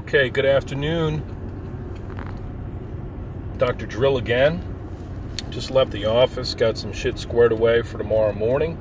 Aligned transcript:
Okay, 0.00 0.30
good 0.30 0.46
afternoon. 0.46 1.22
Dr. 3.58 3.84
Drill 3.84 4.16
again. 4.16 4.64
Just 5.50 5.70
left 5.70 5.90
the 5.90 6.06
office, 6.06 6.54
got 6.54 6.78
some 6.78 6.90
shit 6.90 7.18
squared 7.18 7.52
away 7.52 7.82
for 7.82 7.98
tomorrow 7.98 8.32
morning. 8.32 8.78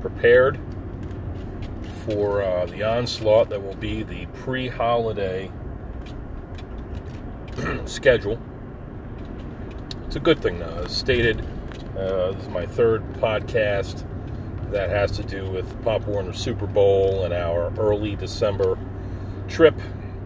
Prepared 0.00 0.60
for 2.06 2.40
uh, 2.40 2.66
the 2.66 2.84
onslaught 2.84 3.48
that 3.48 3.60
will 3.60 3.74
be 3.74 4.04
the 4.04 4.26
pre 4.26 4.68
holiday 4.68 5.50
schedule. 7.84 8.40
It's 10.06 10.14
a 10.14 10.20
good 10.20 10.40
thing, 10.40 10.60
though. 10.60 10.84
As 10.84 10.96
stated, 10.96 11.40
uh, 11.96 12.30
this 12.30 12.44
is 12.44 12.48
my 12.48 12.64
third 12.64 13.02
podcast 13.14 14.06
that 14.70 14.88
has 14.88 15.10
to 15.16 15.24
do 15.24 15.50
with 15.50 15.82
Pop 15.82 16.02
Warner 16.06 16.32
Super 16.32 16.68
Bowl 16.68 17.24
and 17.24 17.34
our 17.34 17.76
early 17.76 18.14
December 18.14 18.78
trip 19.48 19.74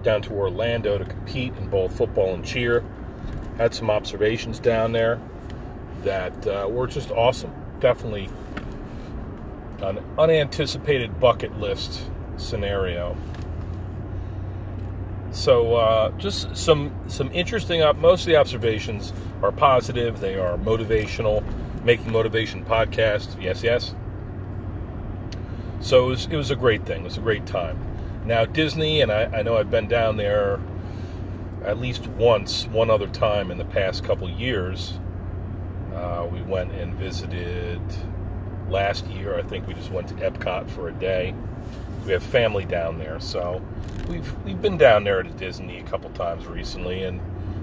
down 0.03 0.23
to 0.23 0.33
Orlando 0.33 0.99
to 0.99 1.05
compete 1.05 1.55
in 1.57 1.69
both 1.69 1.97
football 1.97 2.35
and 2.35 2.45
cheer. 2.45 2.85
Had 3.59 3.75
some 3.75 3.91
observations 3.91 4.59
down 4.59 4.93
there 4.93 5.21
that 6.03 6.47
uh, 6.47 6.69
were 6.69 6.87
just 6.87 7.11
awesome. 7.11 7.53
Definitely 7.81 8.29
an 9.81 9.99
unanticipated 10.19 11.19
bucket 11.19 11.59
list 11.59 12.03
scenario. 12.37 13.17
So, 15.33 15.77
uh, 15.77 16.11
just 16.19 16.57
some 16.57 16.93
some 17.09 17.31
interesting. 17.33 17.83
Up 17.83 17.97
most 17.97 18.23
of 18.23 18.27
the 18.27 18.37
observations 18.37 19.13
are 19.43 19.53
positive. 19.53 20.21
They 20.21 20.35
are 20.39 20.57
motivational. 20.59 21.43
Making 21.85 22.13
motivation 22.13 22.65
podcast. 22.65 23.43
Yes, 23.43 23.65
yes. 23.65 23.95
So 25.81 26.05
it 26.05 26.09
was, 26.09 26.27
it 26.27 26.37
was 26.37 26.51
a 26.53 26.57
great 26.57 26.87
thing. 26.87 27.01
It 27.01 27.05
was 27.05 27.19
a 27.19 27.21
great 27.21 27.45
time. 27.45 27.92
Now, 28.25 28.45
Disney, 28.45 29.01
and 29.01 29.11
I, 29.11 29.25
I 29.25 29.43
know 29.43 29.57
I've 29.57 29.71
been 29.71 29.89
down 29.89 30.17
there 30.17 30.61
at 31.65 31.79
least 31.79 32.07
once, 32.07 32.67
one 32.67 32.91
other 32.91 33.07
time 33.09 33.51
in 33.51 33.59
the 33.59 33.65
past 33.65 34.05
couple 34.05 34.29
years. 34.31 34.99
Uh, 35.95 36.29
we 36.31 36.41
went 36.43 36.73
and 36.73 36.95
visited 36.95 37.81
last 38.69 39.07
year. 39.07 39.39
I 39.39 39.43
think 39.43 39.67
we 39.67 39.75
just 39.75 39.91
went 39.91 40.09
to 40.09 40.15
Epcot 40.15 40.71
for 40.71 40.89
a 40.89 40.93
day. 40.93 41.35
We 42.07 42.13
have 42.13 42.23
family 42.23 42.65
down 42.65 42.99
there, 42.99 43.21
so 43.21 43.63
we've 44.09 44.37
we've 44.45 44.61
been 44.61 44.77
down 44.77 45.05
there 45.05 45.23
to 45.23 45.31
Disney 45.31 45.79
a 45.79 45.85
couple 45.85 46.11
times 46.11 46.47
recently, 46.47 47.03
and 47.05 47.21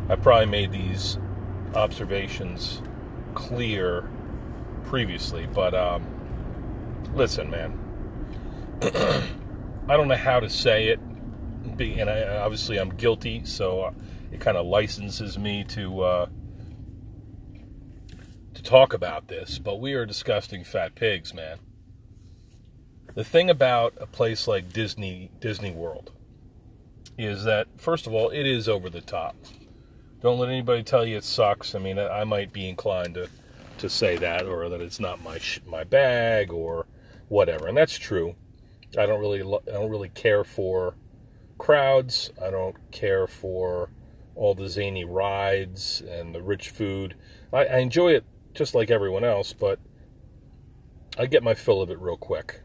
I 0.10 0.16
probably 0.16 0.46
made 0.46 0.72
these 0.72 1.18
observations 1.74 2.82
clear 3.34 4.10
previously. 4.86 5.48
But 5.54 5.74
um, 5.74 6.06
listen, 7.14 7.50
man, 7.50 7.78
I 9.90 9.98
don't 9.98 10.08
know 10.08 10.16
how 10.16 10.40
to 10.40 10.52
say 10.52 10.90
it, 10.90 11.00
and 11.00 12.10
I, 12.12 12.38
obviously 12.38 12.78
I'm 12.78 12.92
guilty, 12.92 13.42
so 13.44 13.92
it 14.32 14.40
kind 14.40 14.56
of 14.56 14.68
licenses 14.68 15.40
me 15.40 15.64
to 15.70 16.02
uh, 16.02 16.26
to 18.54 18.62
talk 18.62 18.94
about 18.94 19.30
this. 19.30 19.58
But 19.58 19.80
we 19.82 19.94
are 19.96 20.06
disgusting 20.06 20.64
fat 20.64 20.94
pigs, 20.94 21.34
man. 21.34 21.58
The 23.16 23.24
thing 23.24 23.50
about 23.50 23.96
a 24.00 24.06
place 24.06 24.48
like 24.48 24.72
Disney 24.72 25.32
Disney 25.40 25.72
World 25.72 26.12
is 27.18 27.44
that 27.46 27.66
first 27.76 28.06
of 28.06 28.14
all, 28.14 28.30
it 28.30 28.46
is 28.46 28.70
over 28.70 28.92
the 28.92 29.02
top. 29.02 29.36
Don't 30.22 30.38
let 30.38 30.50
anybody 30.50 30.84
tell 30.84 31.04
you 31.04 31.18
it 31.18 31.24
sucks. 31.24 31.74
I 31.74 31.80
mean, 31.80 31.98
I 31.98 32.26
might 32.26 32.54
be 32.54 32.70
inclined 32.70 33.16
to 33.16 33.28
to 33.80 33.90
say 33.90 34.18
that, 34.18 34.46
or 34.46 34.70
that 34.70 34.82
it's 34.82 35.00
not 35.00 35.24
my 35.24 35.40
my 35.66 35.84
bag, 35.84 36.52
or 36.54 36.86
whatever, 37.28 37.68
and 37.68 37.76
that's 37.76 37.98
true. 37.98 38.36
I 38.98 39.06
don't 39.06 39.20
really 39.20 39.42
I 39.42 39.72
don't 39.72 39.90
really 39.90 40.10
care 40.10 40.44
for 40.44 40.96
crowds. 41.58 42.32
I 42.42 42.50
don't 42.50 42.76
care 42.92 43.28
for 43.28 43.92
all 44.36 44.56
the 44.56 44.70
zany 44.70 45.04
rides 45.04 46.02
and 46.02 46.34
the 46.34 46.42
rich 46.42 46.70
food. 46.70 47.16
I, 47.54 47.66
I 47.66 47.78
enjoy 47.80 48.14
it 48.14 48.24
just 48.54 48.74
like 48.74 48.90
everyone 48.90 49.24
else, 49.24 49.54
but 49.54 49.80
I 51.18 51.26
get 51.26 51.44
my 51.44 51.54
fill 51.54 51.82
of 51.82 51.92
it 51.92 52.00
real 52.00 52.18
quick. 52.18 52.62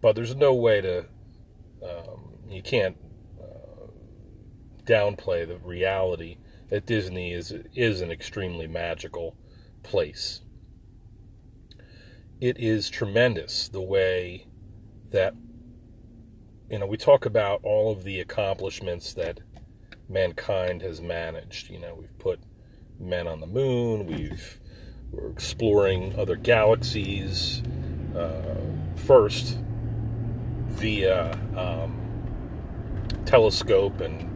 But 0.00 0.14
there's 0.14 0.36
no 0.36 0.54
way 0.54 0.80
to 0.80 1.06
um, 1.82 2.38
you 2.48 2.62
can't 2.62 2.96
uh, 3.40 3.86
downplay 4.84 5.48
the 5.48 5.58
reality 5.58 6.36
that 6.68 6.86
Disney 6.86 7.32
is 7.32 7.52
is 7.74 8.00
an 8.00 8.10
extremely 8.10 8.66
magical 8.66 9.36
place 9.82 10.42
it 12.44 12.58
is 12.58 12.90
tremendous 12.90 13.68
the 13.68 13.80
way 13.80 14.46
that 15.10 15.34
you 16.68 16.78
know 16.78 16.86
we 16.86 16.98
talk 16.98 17.24
about 17.24 17.58
all 17.62 17.90
of 17.90 18.04
the 18.04 18.20
accomplishments 18.20 19.14
that 19.14 19.40
mankind 20.10 20.82
has 20.82 21.00
managed. 21.00 21.70
You 21.70 21.78
know 21.78 21.94
we've 21.98 22.18
put 22.18 22.38
men 23.00 23.26
on 23.26 23.40
the 23.40 23.46
moon 23.46 24.04
we've 24.04 24.60
we're 25.10 25.30
exploring 25.30 26.14
other 26.18 26.36
galaxies 26.36 27.62
uh, 28.14 28.60
first 28.94 29.58
via 30.68 31.32
um, 31.56 31.98
telescope 33.24 34.02
and 34.02 34.30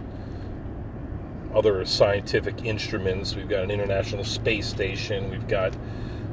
other 1.54 1.84
scientific 1.84 2.64
instruments. 2.64 3.36
We've 3.36 3.50
got 3.50 3.64
an 3.64 3.70
international 3.70 4.24
space 4.24 4.66
station. 4.66 5.30
We've 5.30 5.46
got 5.46 5.76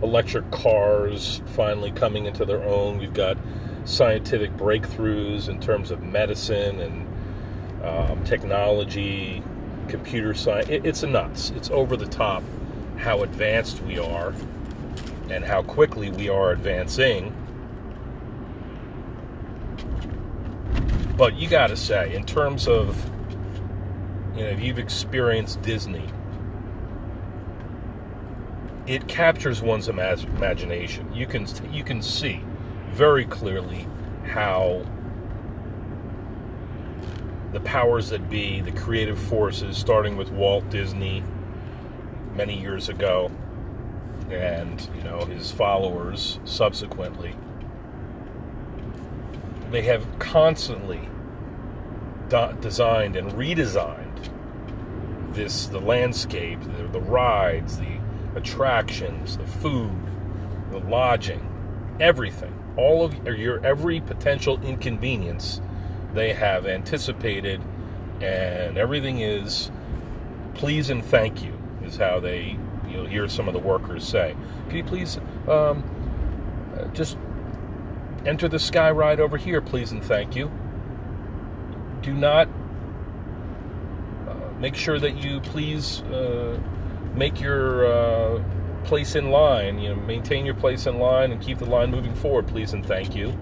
electric 0.02 0.50
cars 0.52 1.42
finally 1.48 1.92
coming 1.92 2.26
into 2.26 2.46
their 2.46 2.64
own. 2.64 2.98
We've 2.98 3.14
got 3.14 3.38
scientific 3.86 4.56
breakthroughs 4.58 5.48
in 5.48 5.60
terms 5.60 5.92
of 5.92 6.02
medicine 6.02 6.80
and 6.80 7.86
um, 7.86 8.24
technology, 8.24 9.44
computer 9.88 10.34
science. 10.34 10.70
It, 10.70 10.86
it's 10.86 11.04
nuts. 11.04 11.52
It's 11.52 11.70
over 11.70 11.96
the 11.96 12.08
top 12.08 12.44
how 12.98 13.24
advanced 13.24 13.82
we 13.84 14.00
are 14.00 14.34
and 15.30 15.44
how 15.44 15.62
quickly 15.62 16.10
we 16.10 16.30
are 16.30 16.52
advancing. 16.52 17.36
But 21.18 21.36
you 21.36 21.48
got 21.48 21.68
to 21.68 21.78
say, 21.78 22.14
in 22.14 22.26
terms 22.26 22.68
of, 22.68 23.10
you 24.36 24.44
know, 24.44 24.50
if 24.50 24.60
you've 24.60 24.80
experienced 24.80 25.62
Disney, 25.62 26.10
it 28.88 29.08
captures 29.08 29.62
one's 29.62 29.88
imagination. 29.88 31.12
You 31.14 31.26
can 31.26 31.48
you 31.72 31.84
can 31.84 32.02
see 32.02 32.42
very 32.92 33.26
clearly 33.26 33.88
how 34.26 34.86
the 37.52 37.60
powers 37.62 38.10
that 38.10 38.30
be, 38.30 38.62
the 38.62 38.72
creative 38.72 39.18
forces, 39.18 39.78
starting 39.78 40.18
with 40.18 40.30
Walt 40.32 40.70
Disney 40.70 41.24
many 42.36 42.60
years 42.60 42.90
ago, 42.90 43.32
and 44.30 44.88
you 44.96 45.04
know 45.04 45.26
his 45.26 45.52
followers 45.52 46.40
subsequently, 46.46 47.36
they 49.72 49.82
have 49.84 50.06
constantly 50.20 51.10
designed 52.62 53.16
and 53.16 53.32
redesigned 53.34 54.30
this 55.34 55.68
the 55.68 55.80
landscape, 55.80 56.60
the, 56.62 56.84
the 56.88 57.02
rides, 57.02 57.78
the 57.78 58.00
attractions, 58.36 59.38
the 59.38 59.46
food, 59.46 59.96
the 60.72 60.80
lodging, 60.80 61.96
everything, 62.00 62.54
all 62.78 63.04
of 63.04 63.26
your 63.26 63.66
every 63.66 64.02
potential 64.02 64.62
inconvenience 64.62 65.62
they 66.14 66.34
have 66.34 66.66
anticipated, 66.66 67.62
and 68.22 68.78
everything 68.78 69.20
is 69.22 69.72
please 70.54 70.90
and 70.90 71.04
thank 71.04 71.44
you 71.44 71.54
is 71.84 71.98
how 71.98 72.20
they 72.20 72.58
you'll 72.90 73.08
hear 73.08 73.28
some 73.28 73.48
of 73.48 73.54
the 73.54 73.60
workers 73.60 74.08
say. 74.08 74.36
Can 74.68 74.78
you 74.78 74.84
please 74.84 75.20
um, 75.48 75.84
just 76.94 77.18
enter 78.26 78.48
the 78.48 78.60
sky 78.60 78.92
ride 78.92 79.20
over 79.20 79.38
here, 79.38 79.62
please 79.62 79.92
and 79.92 80.04
thank 80.04 80.36
you. 80.36 80.52
Do 82.02 82.14
not 82.14 82.48
uh, 84.28 84.34
make 84.60 84.76
sure 84.76 85.00
that 85.00 85.18
you 85.18 85.40
please. 85.40 86.02
Uh, 86.02 86.60
make 87.16 87.40
your 87.40 87.86
uh, 87.86 88.44
place 88.84 89.16
in 89.16 89.32
line. 89.32 89.80
You 89.80 89.90
know, 89.90 89.96
maintain 89.96 90.46
your 90.46 90.56
place 90.56 90.86
in 90.86 91.00
line 91.00 91.32
and 91.32 91.42
keep 91.42 91.58
the 91.58 91.66
line 91.66 91.92
moving 91.92 92.16
forward, 92.16 92.48
please 92.48 92.74
and 92.74 92.86
thank 92.86 93.16
you. 93.16 93.38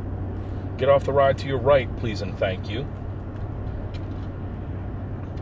Get 0.78 0.90
off 0.90 1.04
the 1.04 1.14
ride 1.14 1.38
to 1.40 1.48
your 1.48 1.60
right, 1.60 1.94
please 1.98 2.22
and 2.22 2.38
thank 2.38 2.70
you. 2.70 2.88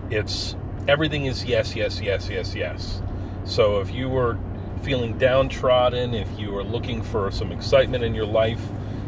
It's 0.09 0.55
everything 0.87 1.25
is 1.25 1.45
yes, 1.45 1.75
yes, 1.75 2.01
yes, 2.01 2.29
yes, 2.29 2.55
yes. 2.55 3.01
So 3.45 3.79
if 3.79 3.91
you 3.91 4.09
were 4.09 4.37
feeling 4.83 5.17
downtrodden, 5.17 6.13
if 6.13 6.27
you 6.39 6.55
are 6.57 6.63
looking 6.63 7.01
for 7.01 7.31
some 7.31 7.51
excitement 7.51 8.03
in 8.03 8.13
your 8.13 8.25
life, 8.25 8.61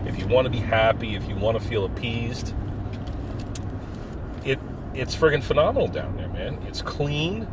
if 0.05 0.17
you 0.17 0.27
want 0.27 0.45
to 0.45 0.51
be 0.51 0.59
happy, 0.59 1.15
if 1.15 1.27
you 1.27 1.35
want 1.35 1.59
to 1.59 1.63
feel 1.63 1.85
appeased, 1.85 2.53
it 4.45 4.59
it's 4.93 5.15
friggin' 5.15 5.43
phenomenal 5.43 5.87
down 5.87 6.15
there, 6.17 6.29
man. 6.29 6.59
It's 6.67 6.81
clean 6.81 7.47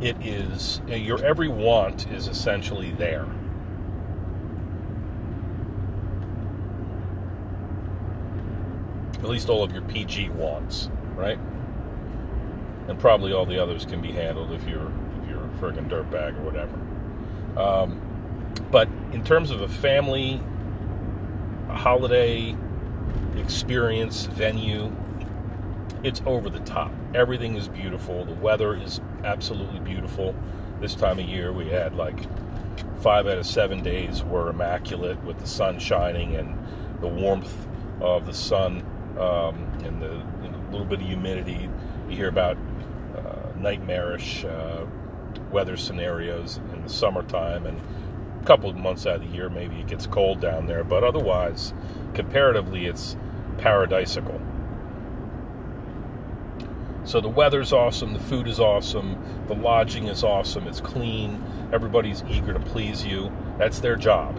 it 0.00 0.16
is 0.24 0.80
your 0.86 1.24
every 1.24 1.48
want 1.48 2.06
is 2.08 2.28
essentially 2.28 2.92
there. 2.92 3.26
At 9.14 9.24
least 9.24 9.48
all 9.48 9.64
of 9.64 9.72
your 9.72 9.82
PG 9.82 10.30
wants, 10.30 10.90
right? 11.16 11.38
And 12.86 12.98
probably 12.98 13.32
all 13.32 13.44
the 13.44 13.60
others 13.60 13.84
can 13.84 14.00
be 14.00 14.12
handled 14.12 14.52
if 14.52 14.66
you're 14.66 14.92
if 15.22 15.28
you're 15.28 15.44
a 15.44 15.48
friggin' 15.60 15.88
dirtbag 15.88 16.38
or 16.38 16.42
whatever. 16.42 16.78
Um, 17.60 18.00
but 18.70 18.88
in 19.12 19.24
terms 19.24 19.50
of 19.50 19.60
a 19.60 19.68
family 19.68 20.40
a 21.68 21.76
holiday 21.76 22.56
experience 23.36 24.26
venue, 24.26 24.94
it's 26.02 26.22
over 26.24 26.48
the 26.48 26.60
top. 26.60 26.92
Everything 27.14 27.56
is 27.56 27.68
beautiful. 27.68 28.24
The 28.24 28.34
weather 28.34 28.74
is 28.74 29.00
absolutely 29.24 29.80
beautiful. 29.80 30.34
This 30.80 30.94
time 30.94 31.18
of 31.18 31.28
year, 31.28 31.52
we 31.52 31.68
had 31.68 31.94
like 31.94 32.18
five 33.00 33.26
out 33.26 33.38
of 33.38 33.46
seven 33.46 33.82
days 33.82 34.22
were 34.22 34.48
immaculate 34.50 35.22
with 35.24 35.38
the 35.38 35.46
sun 35.46 35.78
shining 35.78 36.36
and 36.36 36.58
the 37.00 37.08
warmth 37.08 37.66
of 38.00 38.26
the 38.26 38.34
sun 38.34 38.82
um, 39.18 39.56
and 39.84 40.00
the 40.00 40.22
you 40.42 40.50
know, 40.50 40.64
little 40.70 40.86
bit 40.86 41.00
of 41.00 41.06
humidity. 41.06 41.68
You 42.08 42.16
hear 42.16 42.28
about 42.28 42.56
uh, 43.16 43.58
nightmarish 43.58 44.44
uh, 44.44 44.86
weather 45.50 45.76
scenarios 45.76 46.58
in 46.72 46.82
the 46.82 46.88
summertime 46.88 47.66
and 47.66 47.80
a 48.40 48.46
couple 48.46 48.70
of 48.70 48.76
months 48.76 49.06
out 49.06 49.16
of 49.16 49.22
the 49.22 49.28
year, 49.28 49.48
maybe 49.48 49.80
it 49.80 49.86
gets 49.86 50.06
cold 50.06 50.40
down 50.40 50.66
there, 50.66 50.84
but 50.84 51.04
otherwise, 51.04 51.74
comparatively, 52.14 52.86
it's 52.86 53.16
paradisical. 53.56 54.40
So 57.08 57.22
the 57.22 57.28
weather's 57.30 57.72
awesome, 57.72 58.12
the 58.12 58.20
food 58.20 58.46
is 58.46 58.60
awesome, 58.60 59.16
the 59.46 59.54
lodging 59.54 60.08
is 60.08 60.22
awesome, 60.22 60.68
it's 60.68 60.82
clean, 60.82 61.42
everybody's 61.72 62.22
eager 62.28 62.52
to 62.52 62.60
please 62.60 63.02
you. 63.02 63.32
That's 63.56 63.78
their 63.78 63.96
job. 63.96 64.38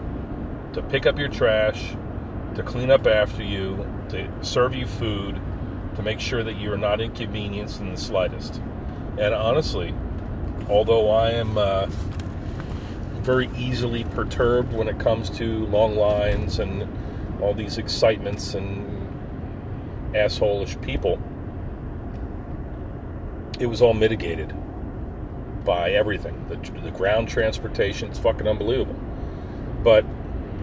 To 0.75 0.83
pick 0.83 1.07
up 1.07 1.17
your 1.17 1.29
trash, 1.29 1.95
to 2.53 2.61
clean 2.61 2.91
up 2.91 3.07
after 3.07 3.41
you, 3.41 3.87
to 4.09 4.31
serve 4.43 4.75
you 4.75 4.85
food, 4.85 5.41
to 5.95 6.03
make 6.03 6.19
sure 6.19 6.43
that 6.43 6.57
you 6.57 6.71
are 6.71 6.77
not 6.77 7.01
inconvenienced 7.01 7.81
in 7.81 7.89
the 7.89 7.97
slightest. 7.97 8.61
And 9.17 9.33
honestly, 9.33 9.95
although 10.69 11.09
I 11.09 11.31
am 11.31 11.57
uh, 11.57 11.87
very 13.23 13.49
easily 13.57 14.03
perturbed 14.03 14.73
when 14.73 14.87
it 14.87 14.99
comes 14.99 15.31
to 15.39 15.65
long 15.65 15.95
lines 15.95 16.59
and 16.59 16.87
all 17.41 17.55
these 17.55 17.79
excitements 17.79 18.53
and 18.53 19.07
assholish 20.13 20.79
people, 20.83 21.19
it 23.59 23.65
was 23.67 23.81
all 23.81 23.93
mitigated 23.93 24.53
by 25.65 25.91
everything. 25.91 26.47
The, 26.47 26.55
the 26.81 26.91
ground 26.91 27.27
transportation, 27.27 28.09
it's 28.09 28.17
fucking 28.17 28.47
unbelievable. 28.47 28.95
But 29.83 30.05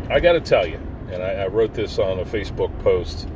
I 0.09 0.21
got 0.21 0.33
to 0.33 0.41
tell 0.41 0.67
you, 0.67 0.81
and 1.11 1.23
I, 1.23 1.33
I, 1.33 1.47
wrote 1.47 1.75
this 1.75 1.99
on 1.99 2.19
a 2.19 2.25
Facebook 2.25 2.77
post, 2.83 3.29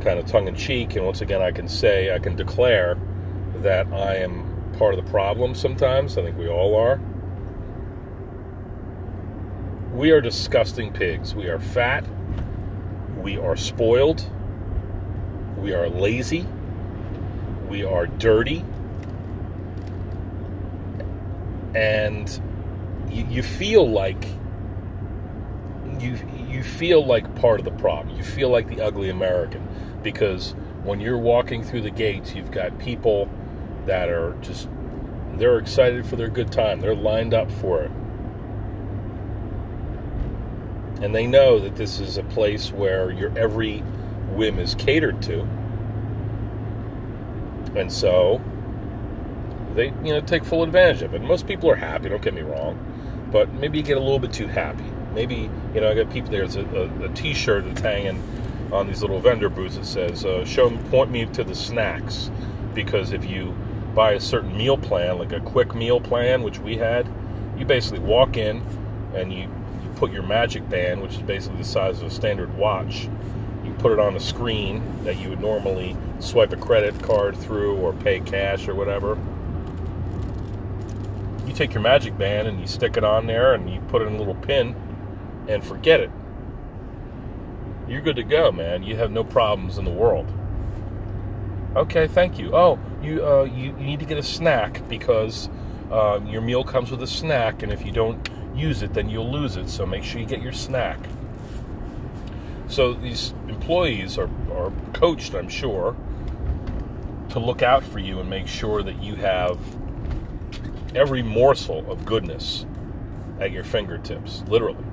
kind 0.00 0.18
of 0.18 0.26
tongue 0.26 0.48
in 0.48 0.56
cheek, 0.56 0.96
and 0.96 1.04
once 1.04 1.20
again, 1.20 1.42
I 1.42 1.52
can 1.52 1.68
say, 1.68 2.12
I 2.14 2.18
can 2.18 2.34
declare 2.34 2.98
that 3.56 3.86
I 3.92 4.16
am 4.16 4.72
part 4.78 4.94
of 4.94 5.04
the 5.04 5.10
problem 5.10 5.54
sometimes. 5.54 6.16
I 6.16 6.22
think 6.22 6.38
we 6.38 6.48
all 6.48 6.74
are. 6.74 6.98
We 9.92 10.10
are 10.10 10.22
disgusting 10.22 10.92
pigs. 10.92 11.34
We 11.34 11.48
are 11.48 11.60
fat. 11.60 12.04
We 13.18 13.36
are 13.36 13.56
spoiled. 13.56 14.24
We 15.58 15.74
are 15.74 15.88
lazy. 15.88 16.46
We 17.68 17.84
are 17.84 18.06
dirty 18.06 18.64
and 21.74 22.40
you, 23.10 23.24
you 23.26 23.42
feel 23.42 23.88
like 23.88 24.24
you 25.98 26.18
you 26.48 26.62
feel 26.62 27.04
like 27.04 27.34
part 27.36 27.58
of 27.58 27.64
the 27.64 27.72
problem. 27.72 28.16
You 28.16 28.22
feel 28.22 28.48
like 28.48 28.68
the 28.68 28.80
ugly 28.80 29.08
American 29.08 29.66
because 30.02 30.54
when 30.84 31.00
you're 31.00 31.18
walking 31.18 31.62
through 31.62 31.82
the 31.82 31.90
gates, 31.90 32.34
you've 32.34 32.50
got 32.50 32.78
people 32.78 33.28
that 33.86 34.08
are 34.08 34.36
just 34.40 34.68
they're 35.34 35.58
excited 35.58 36.06
for 36.06 36.16
their 36.16 36.28
good 36.28 36.52
time. 36.52 36.80
They're 36.80 36.94
lined 36.94 37.34
up 37.34 37.50
for 37.50 37.82
it. 37.82 37.90
And 41.02 41.14
they 41.14 41.26
know 41.26 41.58
that 41.58 41.76
this 41.76 41.98
is 41.98 42.16
a 42.16 42.22
place 42.22 42.70
where 42.70 43.10
your 43.10 43.36
every 43.36 43.78
whim 44.30 44.58
is 44.58 44.74
catered 44.74 45.20
to. 45.22 45.40
And 47.74 47.90
so 47.90 48.40
they 49.74 49.86
you 50.04 50.12
know 50.12 50.20
take 50.20 50.44
full 50.44 50.62
advantage 50.62 51.02
of 51.02 51.14
it. 51.14 51.22
Most 51.22 51.46
people 51.46 51.70
are 51.70 51.76
happy. 51.76 52.08
Don't 52.08 52.22
get 52.22 52.34
me 52.34 52.42
wrong, 52.42 52.78
but 53.30 53.52
maybe 53.54 53.78
you 53.78 53.84
get 53.84 53.96
a 53.96 54.00
little 54.00 54.18
bit 54.18 54.32
too 54.32 54.46
happy. 54.46 54.84
Maybe 55.14 55.50
you 55.74 55.80
know 55.80 55.90
I 55.90 55.94
got 55.94 56.10
people 56.12 56.30
there's 56.30 56.56
a, 56.56 56.64
a, 56.64 57.04
a 57.04 57.08
T-shirt 57.10 57.64
that's 57.64 57.80
hanging 57.80 58.22
on 58.72 58.86
these 58.86 59.02
little 59.02 59.20
vendor 59.20 59.48
booths 59.48 59.76
that 59.76 59.86
says 59.86 60.24
uh, 60.24 60.44
"Show 60.44 60.70
point 60.90 61.10
me 61.10 61.26
to 61.26 61.44
the 61.44 61.54
snacks," 61.54 62.30
because 62.74 63.12
if 63.12 63.24
you 63.24 63.54
buy 63.94 64.12
a 64.12 64.20
certain 64.20 64.56
meal 64.56 64.78
plan, 64.78 65.18
like 65.18 65.32
a 65.32 65.40
quick 65.40 65.74
meal 65.74 66.00
plan, 66.00 66.42
which 66.42 66.58
we 66.58 66.78
had, 66.78 67.06
you 67.58 67.64
basically 67.64 68.00
walk 68.00 68.36
in 68.36 68.62
and 69.14 69.32
you 69.32 69.40
you 69.40 69.90
put 69.96 70.12
your 70.12 70.22
Magic 70.22 70.68
Band, 70.68 71.02
which 71.02 71.14
is 71.14 71.22
basically 71.22 71.58
the 71.58 71.64
size 71.64 72.00
of 72.00 72.08
a 72.08 72.10
standard 72.10 72.56
watch. 72.56 73.08
You 73.64 73.72
put 73.78 73.92
it 73.92 73.98
on 73.98 74.16
a 74.16 74.20
screen 74.20 75.04
that 75.04 75.18
you 75.18 75.30
would 75.30 75.40
normally 75.40 75.96
swipe 76.18 76.52
a 76.52 76.56
credit 76.56 77.00
card 77.02 77.36
through 77.36 77.76
or 77.76 77.92
pay 77.92 78.20
cash 78.20 78.66
or 78.66 78.74
whatever 78.74 79.16
you 81.52 81.58
take 81.58 81.74
your 81.74 81.82
magic 81.82 82.16
band 82.16 82.48
and 82.48 82.60
you 82.60 82.66
stick 82.66 82.96
it 82.96 83.04
on 83.04 83.26
there 83.26 83.52
and 83.54 83.72
you 83.72 83.80
put 83.82 84.02
it 84.02 84.06
in 84.06 84.14
a 84.14 84.18
little 84.18 84.34
pin 84.34 84.74
and 85.48 85.64
forget 85.64 86.00
it. 86.00 86.10
You're 87.88 88.00
good 88.00 88.16
to 88.16 88.22
go, 88.22 88.50
man. 88.50 88.82
You 88.82 88.96
have 88.96 89.10
no 89.10 89.22
problems 89.22 89.76
in 89.76 89.84
the 89.84 89.90
world. 89.90 90.32
Okay, 91.76 92.06
thank 92.06 92.38
you. 92.38 92.54
Oh, 92.54 92.78
you 93.02 93.24
uh, 93.24 93.44
you, 93.44 93.64
you 93.64 93.72
need 93.72 94.00
to 94.00 94.06
get 94.06 94.18
a 94.18 94.22
snack 94.22 94.86
because 94.88 95.48
uh, 95.90 96.20
your 96.26 96.40
meal 96.40 96.64
comes 96.64 96.90
with 96.90 97.02
a 97.02 97.06
snack, 97.06 97.62
and 97.62 97.72
if 97.72 97.84
you 97.84 97.92
don't 97.92 98.28
use 98.54 98.82
it, 98.82 98.94
then 98.94 99.08
you'll 99.08 99.30
lose 99.30 99.56
it. 99.56 99.68
So 99.68 99.84
make 99.84 100.04
sure 100.04 100.20
you 100.20 100.26
get 100.26 100.42
your 100.42 100.52
snack. 100.52 100.98
So 102.68 102.94
these 102.94 103.34
employees 103.48 104.16
are, 104.16 104.30
are 104.52 104.72
coached, 104.94 105.34
I'm 105.34 105.48
sure, 105.48 105.96
to 107.30 107.38
look 107.38 107.62
out 107.62 107.82
for 107.82 107.98
you 107.98 108.20
and 108.20 108.30
make 108.30 108.46
sure 108.46 108.82
that 108.82 109.02
you 109.02 109.16
have 109.16 109.58
every 110.94 111.22
morsel 111.22 111.90
of 111.90 112.04
goodness 112.04 112.66
at 113.40 113.50
your 113.50 113.64
fingertips, 113.64 114.42
literally. 114.46 114.84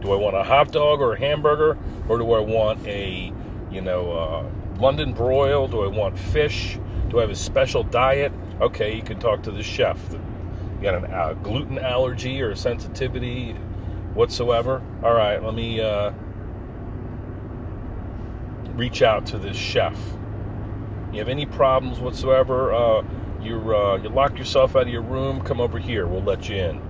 Do 0.00 0.12
I 0.12 0.16
want 0.16 0.36
a 0.36 0.44
hot 0.44 0.72
dog 0.72 1.00
or 1.00 1.14
a 1.14 1.18
hamburger, 1.18 1.78
or 2.08 2.18
do 2.18 2.32
I 2.32 2.40
want 2.40 2.86
a, 2.86 3.32
you 3.70 3.80
know, 3.80 4.12
uh, 4.12 4.50
London 4.78 5.12
broil? 5.12 5.66
Do 5.68 5.82
I 5.82 5.86
want 5.86 6.18
fish? 6.18 6.78
Do 7.08 7.18
I 7.18 7.22
have 7.22 7.30
a 7.30 7.36
special 7.36 7.82
diet? 7.82 8.32
Okay, 8.60 8.94
you 8.96 9.02
can 9.02 9.18
talk 9.18 9.42
to 9.44 9.50
the 9.50 9.62
chef. 9.62 9.98
You 10.12 10.82
got 10.82 11.04
a 11.04 11.08
uh, 11.08 11.32
gluten 11.34 11.78
allergy 11.78 12.42
or 12.42 12.54
sensitivity 12.54 13.52
whatsoever? 14.14 14.82
All 15.02 15.14
right, 15.14 15.42
let 15.42 15.54
me 15.54 15.80
uh, 15.80 16.12
reach 18.74 19.02
out 19.02 19.26
to 19.26 19.38
this 19.38 19.56
chef. 19.56 19.98
You 21.12 21.18
have 21.20 21.28
any 21.28 21.46
problems 21.46 22.00
whatsoever? 22.00 22.74
Uh, 23.44 23.46
you 23.46 23.76
uh, 23.76 23.96
you 23.96 24.08
lock 24.08 24.38
yourself 24.38 24.74
out 24.74 24.82
of 24.82 24.88
your 24.88 25.02
room, 25.02 25.42
come 25.42 25.60
over 25.60 25.78
here. 25.78 26.06
We'll 26.06 26.22
let 26.22 26.48
you 26.48 26.56
in. 26.56 26.80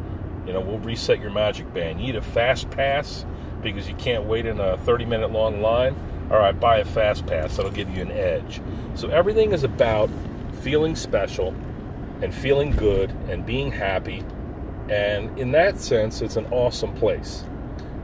You 0.47 0.53
know, 0.53 0.61
we'll 0.61 0.79
reset 0.79 1.21
your 1.21 1.31
magic 1.31 1.73
band. 1.75 2.01
You 2.01 2.07
need 2.07 2.17
a 2.17 2.23
fast 2.23 2.71
pass 2.71 3.25
because 3.63 3.89
you 3.89 3.95
can't 3.95 4.25
wait 4.25 4.47
in 4.47 4.61
a 4.61 4.77
30 4.79 5.05
minute 5.07 5.33
long 5.33 5.61
line. 5.61 5.97
All 6.31 6.39
right, 6.39 6.59
buy 6.59 6.79
a 6.79 6.85
fast 6.85 7.27
pass. 7.27 7.57
That'll 7.57 7.73
give 7.73 7.91
you 7.91 8.03
an 8.03 8.11
edge. 8.11 8.61
So 8.95 9.09
everything 9.09 9.53
is 9.53 9.65
about 9.65 10.11
feeling 10.63 10.97
special 10.97 11.55
and 12.23 12.35
feeling 12.35 12.71
good 12.71 13.11
and 13.29 13.45
being 13.45 13.73
happy. 13.73 14.23
And 14.89 15.39
in 15.39 15.53
that 15.53 15.81
sense, 15.81 16.21
it's 16.21 16.37
an 16.37 16.47
awesome 16.47 16.95
place. 16.95 17.45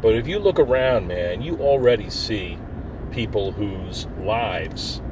But 0.03 0.15
if 0.15 0.27
you 0.27 0.39
look 0.39 0.59
around, 0.59 1.09
man, 1.09 1.43
you 1.43 1.59
already 1.59 2.11
see 2.11 2.59
people 3.11 3.53
whose 3.53 4.07
lives 4.19 5.03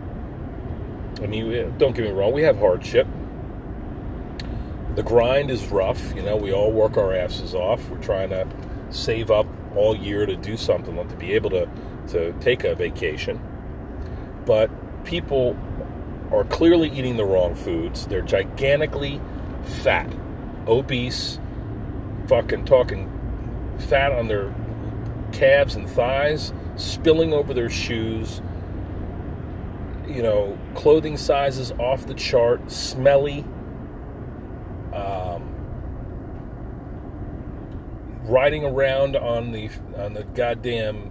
I 1.20 1.26
mean, 1.26 1.74
don't 1.78 1.96
get 1.96 2.04
me 2.04 2.10
wrong, 2.10 2.32
we 2.32 2.42
have 2.42 2.58
hardship 2.58 3.06
the 4.98 5.04
grind 5.04 5.48
is 5.48 5.64
rough. 5.68 6.12
You 6.16 6.22
know, 6.22 6.34
we 6.34 6.52
all 6.52 6.72
work 6.72 6.96
our 6.96 7.14
asses 7.14 7.54
off. 7.54 7.88
We're 7.88 8.02
trying 8.02 8.30
to 8.30 8.48
save 8.90 9.30
up 9.30 9.46
all 9.76 9.96
year 9.96 10.26
to 10.26 10.34
do 10.34 10.56
something, 10.56 10.96
to 10.96 11.14
be 11.14 11.34
able 11.34 11.50
to, 11.50 11.68
to 12.08 12.32
take 12.40 12.64
a 12.64 12.74
vacation. 12.74 13.40
But 14.44 14.72
people 15.04 15.56
are 16.32 16.42
clearly 16.42 16.90
eating 16.90 17.16
the 17.16 17.24
wrong 17.24 17.54
foods. 17.54 18.08
They're 18.08 18.22
gigantically 18.22 19.20
fat, 19.84 20.12
obese, 20.66 21.38
fucking 22.26 22.64
talking 22.64 23.08
fat 23.78 24.10
on 24.10 24.26
their 24.26 24.52
calves 25.30 25.76
and 25.76 25.88
thighs, 25.88 26.52
spilling 26.74 27.32
over 27.32 27.54
their 27.54 27.70
shoes. 27.70 28.42
You 30.08 30.24
know, 30.24 30.58
clothing 30.74 31.16
sizes 31.16 31.70
off 31.78 32.04
the 32.08 32.14
chart, 32.14 32.68
smelly 32.68 33.44
um, 34.92 35.54
riding 38.24 38.64
around 38.64 39.16
on 39.16 39.52
the 39.52 39.70
on 39.96 40.14
the 40.14 40.24
goddamn 40.24 41.10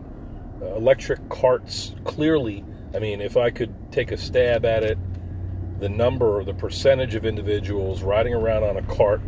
electric 0.61 1.29
carts, 1.29 1.95
clearly 2.03 2.63
I 2.93 2.99
mean, 2.99 3.21
if 3.21 3.35
I 3.35 3.49
could 3.49 3.91
take 3.91 4.11
a 4.11 4.17
stab 4.17 4.65
at 4.65 4.83
it, 4.83 4.97
the 5.79 5.89
number, 5.89 6.39
or 6.39 6.43
the 6.43 6.53
percentage 6.53 7.15
of 7.15 7.25
individuals 7.25 8.01
riding 8.01 8.33
around 8.33 8.63
on 8.63 8.77
a 8.77 8.81
cart 8.81 9.21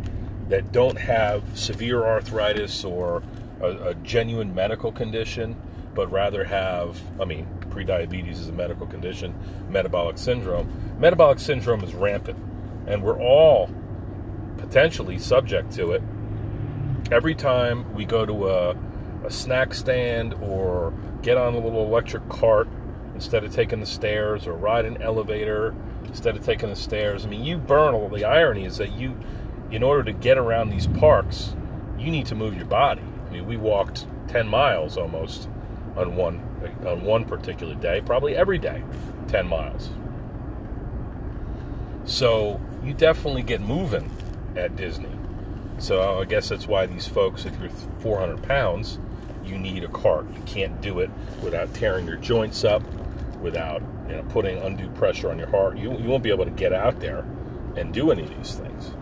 that 0.48 0.72
don't 0.72 0.98
have 0.98 1.56
severe 1.56 2.04
arthritis 2.04 2.84
or 2.84 3.22
a, 3.60 3.90
a 3.90 3.94
genuine 3.96 4.54
medical 4.54 4.90
condition, 4.90 5.60
but 5.94 6.10
rather 6.10 6.44
have, 6.44 7.00
I 7.20 7.24
mean, 7.24 7.46
prediabetes 7.68 8.32
is 8.32 8.48
a 8.48 8.52
medical 8.52 8.86
condition, 8.86 9.34
metabolic 9.68 10.18
syndrome. 10.18 10.96
Metabolic 10.98 11.38
syndrome 11.38 11.84
is 11.84 11.94
rampant, 11.94 12.38
and 12.86 13.02
we're 13.02 13.20
all 13.20 13.70
potentially 14.60 15.18
subject 15.18 15.72
to 15.72 15.92
it. 15.92 16.02
Every 17.10 17.34
time 17.34 17.92
we 17.94 18.04
go 18.04 18.24
to 18.24 18.48
a, 18.48 18.76
a 19.24 19.30
snack 19.30 19.74
stand 19.74 20.34
or 20.34 20.92
get 21.22 21.36
on 21.36 21.54
a 21.54 21.58
little 21.58 21.84
electric 21.84 22.28
cart 22.28 22.68
instead 23.14 23.44
of 23.44 23.52
taking 23.52 23.80
the 23.80 23.86
stairs 23.86 24.46
or 24.46 24.54
ride 24.54 24.84
an 24.84 25.02
elevator 25.02 25.74
instead 26.04 26.36
of 26.36 26.44
taking 26.44 26.68
the 26.68 26.76
stairs. 26.76 27.26
I 27.26 27.28
mean, 27.28 27.44
you 27.44 27.58
burn 27.58 27.94
all 27.94 28.08
the 28.08 28.24
irony 28.24 28.64
is 28.64 28.76
that 28.78 28.92
you, 28.92 29.18
in 29.70 29.82
order 29.82 30.02
to 30.04 30.12
get 30.12 30.38
around 30.38 30.70
these 30.70 30.86
parks, 30.86 31.54
you 31.98 32.10
need 32.10 32.26
to 32.26 32.34
move 32.34 32.56
your 32.56 32.66
body. 32.66 33.02
I 33.28 33.32
mean, 33.32 33.46
we 33.46 33.56
walked 33.56 34.06
10 34.28 34.48
miles 34.48 34.96
almost 34.96 35.48
on 35.96 36.16
one 36.16 36.46
on 36.86 37.04
one 37.04 37.24
particular 37.24 37.74
day, 37.74 38.02
probably 38.04 38.36
every 38.36 38.58
day, 38.58 38.82
10 39.28 39.46
miles. 39.46 39.90
So 42.04 42.60
you 42.82 42.92
definitely 42.92 43.42
get 43.42 43.60
moving 43.60 44.10
at 44.56 44.76
Disney. 44.76 45.10
So 45.78 46.20
I 46.20 46.24
guess 46.24 46.48
that's 46.50 46.66
why 46.66 46.86
these 46.86 47.08
folks, 47.08 47.44
if 47.44 47.58
you're 47.58 47.70
400 48.00 48.42
pounds, 48.42 48.98
you 49.44 49.56
need 49.58 49.82
a 49.82 49.88
cart. 49.88 50.26
You 50.34 50.42
can't 50.42 50.80
do 50.80 51.00
it 51.00 51.10
without 51.42 51.72
tearing 51.74 52.06
your 52.06 52.16
joints 52.16 52.64
up, 52.64 52.82
without 53.40 53.82
you 54.08 54.16
know, 54.16 54.22
putting 54.28 54.58
undue 54.58 54.90
pressure 54.90 55.30
on 55.30 55.38
your 55.38 55.48
heart. 55.48 55.78
You, 55.78 55.96
you 55.98 56.08
won't 56.08 56.22
be 56.22 56.30
able 56.30 56.44
to 56.44 56.50
get 56.50 56.72
out 56.72 57.00
there 57.00 57.24
and 57.76 57.94
do 57.94 58.10
any 58.10 58.24
of 58.24 58.36
these 58.36 58.54
things. 58.54 58.92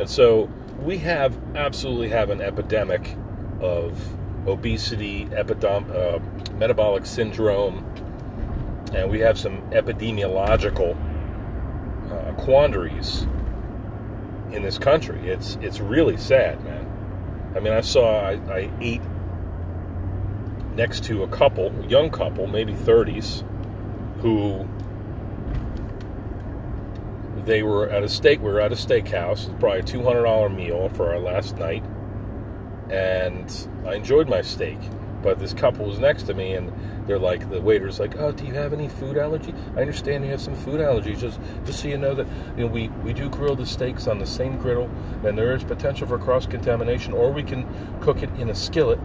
And 0.00 0.08
so 0.08 0.50
we 0.80 0.98
have 0.98 1.36
absolutely 1.54 2.08
have 2.08 2.30
an 2.30 2.40
epidemic 2.40 3.16
of 3.60 4.00
obesity, 4.48 5.26
epidem- 5.26 5.90
uh, 5.90 6.18
metabolic 6.54 7.06
syndrome, 7.06 7.84
and 8.94 9.10
we 9.10 9.20
have 9.20 9.38
some 9.38 9.60
epidemiological 9.70 10.96
uh, 12.10 12.32
quandaries 12.34 13.26
in 14.52 14.62
this 14.62 14.78
country. 14.78 15.28
It's 15.28 15.56
it's 15.60 15.80
really 15.80 16.16
sad, 16.16 16.62
man. 16.64 16.86
I 17.56 17.60
mean, 17.60 17.72
I 17.72 17.80
saw 17.80 18.20
I, 18.20 18.32
I 18.50 18.70
ate 18.80 19.02
next 20.74 21.04
to 21.04 21.24
a 21.24 21.28
couple, 21.28 21.72
young 21.86 22.08
couple, 22.10 22.46
maybe 22.46 22.72
30s, 22.72 23.42
who 24.20 24.68
they 27.44 27.62
were 27.62 27.88
at 27.88 28.02
a 28.02 28.08
steak. 28.08 28.40
We 28.40 28.50
were 28.50 28.60
at 28.60 28.72
a 28.72 28.76
steakhouse. 28.76 29.48
It's 29.48 29.58
probably 29.58 29.80
a 29.80 29.82
two 29.82 30.02
hundred 30.02 30.22
dollar 30.22 30.48
meal 30.48 30.88
for 30.90 31.10
our 31.10 31.18
last 31.18 31.56
night, 31.56 31.82
and 32.90 33.68
I 33.86 33.94
enjoyed 33.94 34.28
my 34.28 34.42
steak. 34.42 34.78
But 35.22 35.40
this 35.40 35.52
couple 35.52 35.86
was 35.86 35.98
next 35.98 36.24
to 36.24 36.34
me, 36.34 36.52
and 36.52 36.72
they're 37.08 37.18
like, 37.18 37.50
the 37.50 37.60
waiter's 37.60 37.98
like, 37.98 38.16
"Oh, 38.18 38.30
do 38.30 38.44
you 38.44 38.54
have 38.54 38.72
any 38.72 38.88
food 38.88 39.16
allergy? 39.16 39.52
I 39.76 39.80
understand 39.80 40.24
you 40.24 40.30
have 40.30 40.40
some 40.40 40.54
food 40.54 40.80
allergies. 40.80 41.18
Just, 41.18 41.40
just 41.64 41.80
so 41.80 41.88
you 41.88 41.98
know 41.98 42.14
that 42.14 42.26
you 42.56 42.64
know 42.64 42.70
we 42.70 42.88
we 43.08 43.14
do 43.14 43.30
grill 43.30 43.56
the 43.56 43.64
steaks 43.64 44.06
on 44.06 44.18
the 44.18 44.26
same 44.26 44.58
griddle, 44.58 44.90
and 45.24 45.38
there 45.38 45.54
is 45.54 45.64
potential 45.64 46.06
for 46.06 46.18
cross 46.18 46.44
contamination, 46.44 47.14
or 47.14 47.32
we 47.32 47.42
can 47.42 47.66
cook 48.02 48.22
it 48.22 48.28
in 48.38 48.50
a 48.50 48.54
skillet, 48.54 49.00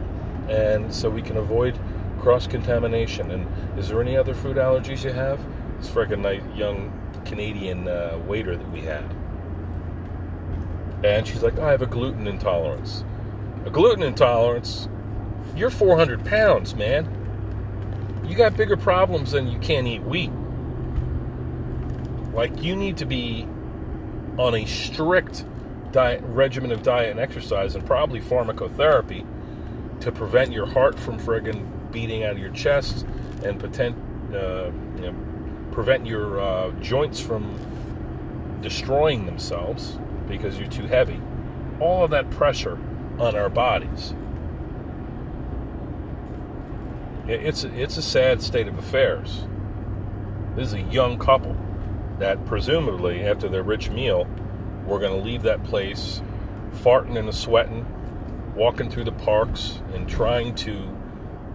and 0.50 0.94
so 0.94 1.10
we 1.10 1.22
can 1.22 1.38
avoid 1.38 1.80
cross 2.20 2.46
contamination. 2.46 3.32
And 3.32 3.48
is 3.80 3.88
there 3.88 4.02
any 4.02 4.18
other 4.18 4.34
food 4.34 4.58
allergies 4.58 5.06
you 5.06 5.14
have? 5.14 5.40
This 5.80 5.90
freaking 5.90 6.20
nice 6.20 6.42
young 6.54 6.92
Canadian 7.24 7.88
uh, 7.88 8.20
waiter 8.28 8.58
that 8.58 8.72
we 8.74 8.82
had, 8.82 9.10
and 11.02 11.26
she's 11.26 11.42
like, 11.42 11.58
"I 11.58 11.72
have 11.72 11.82
a 11.82 11.88
gluten 11.88 12.28
intolerance." 12.28 13.06
A 13.66 13.70
gluten 13.70 14.04
intolerance 14.04 14.90
you're 15.56 15.70
400 15.70 16.26
pounds, 16.26 16.76
man. 16.76 17.08
You 18.26 18.36
got 18.36 18.58
bigger 18.58 18.76
problems 18.76 19.32
than 19.32 19.48
you 19.48 19.60
can't 19.60 19.88
eat 19.88 20.04
wheat. 20.04 20.32
Like, 22.34 22.62
you 22.62 22.76
need 22.76 22.98
to 22.98 23.06
be 23.06 23.48
on 24.38 24.56
a 24.56 24.66
strict 24.66 25.46
diet, 25.92 26.22
regimen 26.26 26.72
of 26.72 26.84
diet 26.84 27.12
and 27.12 27.20
exercise 27.20 27.76
and 27.76 27.86
probably 27.86 28.20
pharmacotherapy 28.20 29.26
to 30.02 30.12
prevent 30.12 30.52
your 30.52 30.66
heart 30.66 31.00
from 31.00 31.20
friggin' 31.20 31.92
beating 31.92 32.24
out 32.24 32.32
of 32.32 32.40
your 32.40 32.52
chest 32.52 33.06
and 33.44 33.60
potent, 33.60 33.96
uh, 34.34 34.72
you 34.96 35.12
know, 35.12 35.16
prevent 35.72 36.06
your 36.06 36.40
uh, 36.40 36.72
joints 36.82 37.20
from 37.20 37.58
destroying 38.62 39.26
themselves 39.26 39.98
because 40.28 40.58
you're 40.58 40.70
too 40.70 40.88
heavy. 40.88 41.20
All 41.80 42.04
of 42.04 42.12
that 42.12 42.30
pressure 42.32 42.78
on 43.20 43.36
our 43.36 43.50
bodies 43.50 44.14
it's 47.28 47.64
it's 47.64 47.98
a 47.98 48.02
sad 48.02 48.42
state 48.42 48.68
of 48.68 48.78
affairs. 48.78 49.46
This 50.56 50.68
is 50.68 50.74
a 50.74 50.82
young 50.82 51.18
couple 51.18 51.56
that 52.20 52.46
presumably 52.46 53.24
after 53.24 53.50
their 53.50 53.64
rich 53.64 53.90
meal 53.90 54.28
were 54.86 55.00
going 55.00 55.18
to 55.18 55.24
leave 55.24 55.44
that 55.44 55.64
place 55.64 56.22
farting 56.74 57.18
and 57.18 57.34
sweating, 57.34 57.86
walking 58.56 58.90
through 58.90 59.04
the 59.04 59.12
parks 59.12 59.82
and 59.94 60.08
trying 60.08 60.56
to 60.56 60.96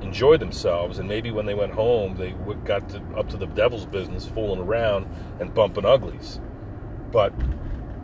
enjoy 0.01 0.37
themselves. 0.37 0.99
And 0.99 1.09
maybe 1.09 1.31
when 1.31 1.47
they 1.47 1.55
went 1.55 1.73
home, 1.73 2.17
they 2.17 2.33
got 2.65 2.89
to, 2.91 3.03
up 3.17 3.29
to 3.31 3.37
the 3.37 3.47
devil's 3.47 3.87
business, 3.87 4.27
fooling 4.27 4.61
around 4.61 5.07
and 5.41 5.53
bumping 5.55 5.85
uglies. 5.85 6.41
But 7.11 7.33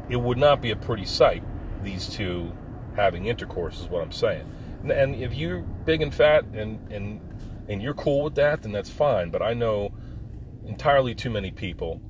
it 0.09 0.17
would 0.17 0.39
not 0.39 0.61
be 0.61 0.71
a 0.71 0.77
pretty 0.77 1.05
sight. 1.05 1.43
These 1.83 2.09
two 2.09 2.53
having 2.97 3.27
intercourse 3.27 3.81
is 3.81 3.89
what 3.89 4.03
I'm 4.03 4.13
saying. 4.13 4.51
And 4.83 5.15
if 5.15 5.35
you're 5.35 5.61
big 5.61 6.03
and 6.03 6.13
fat 6.13 6.45
and 6.53 6.93
and 6.93 7.21
and 7.69 7.83
you're 7.83 7.95
cool 7.95 8.25
with 8.25 8.35
that, 8.35 8.63
then 8.63 8.73
that's 8.73 8.91
fine. 8.91 9.31
But 9.31 9.41
I 9.43 9.55
know 9.55 9.93
entirely 10.67 11.15
too 11.15 11.31
many 11.31 11.51
people 11.51 12.01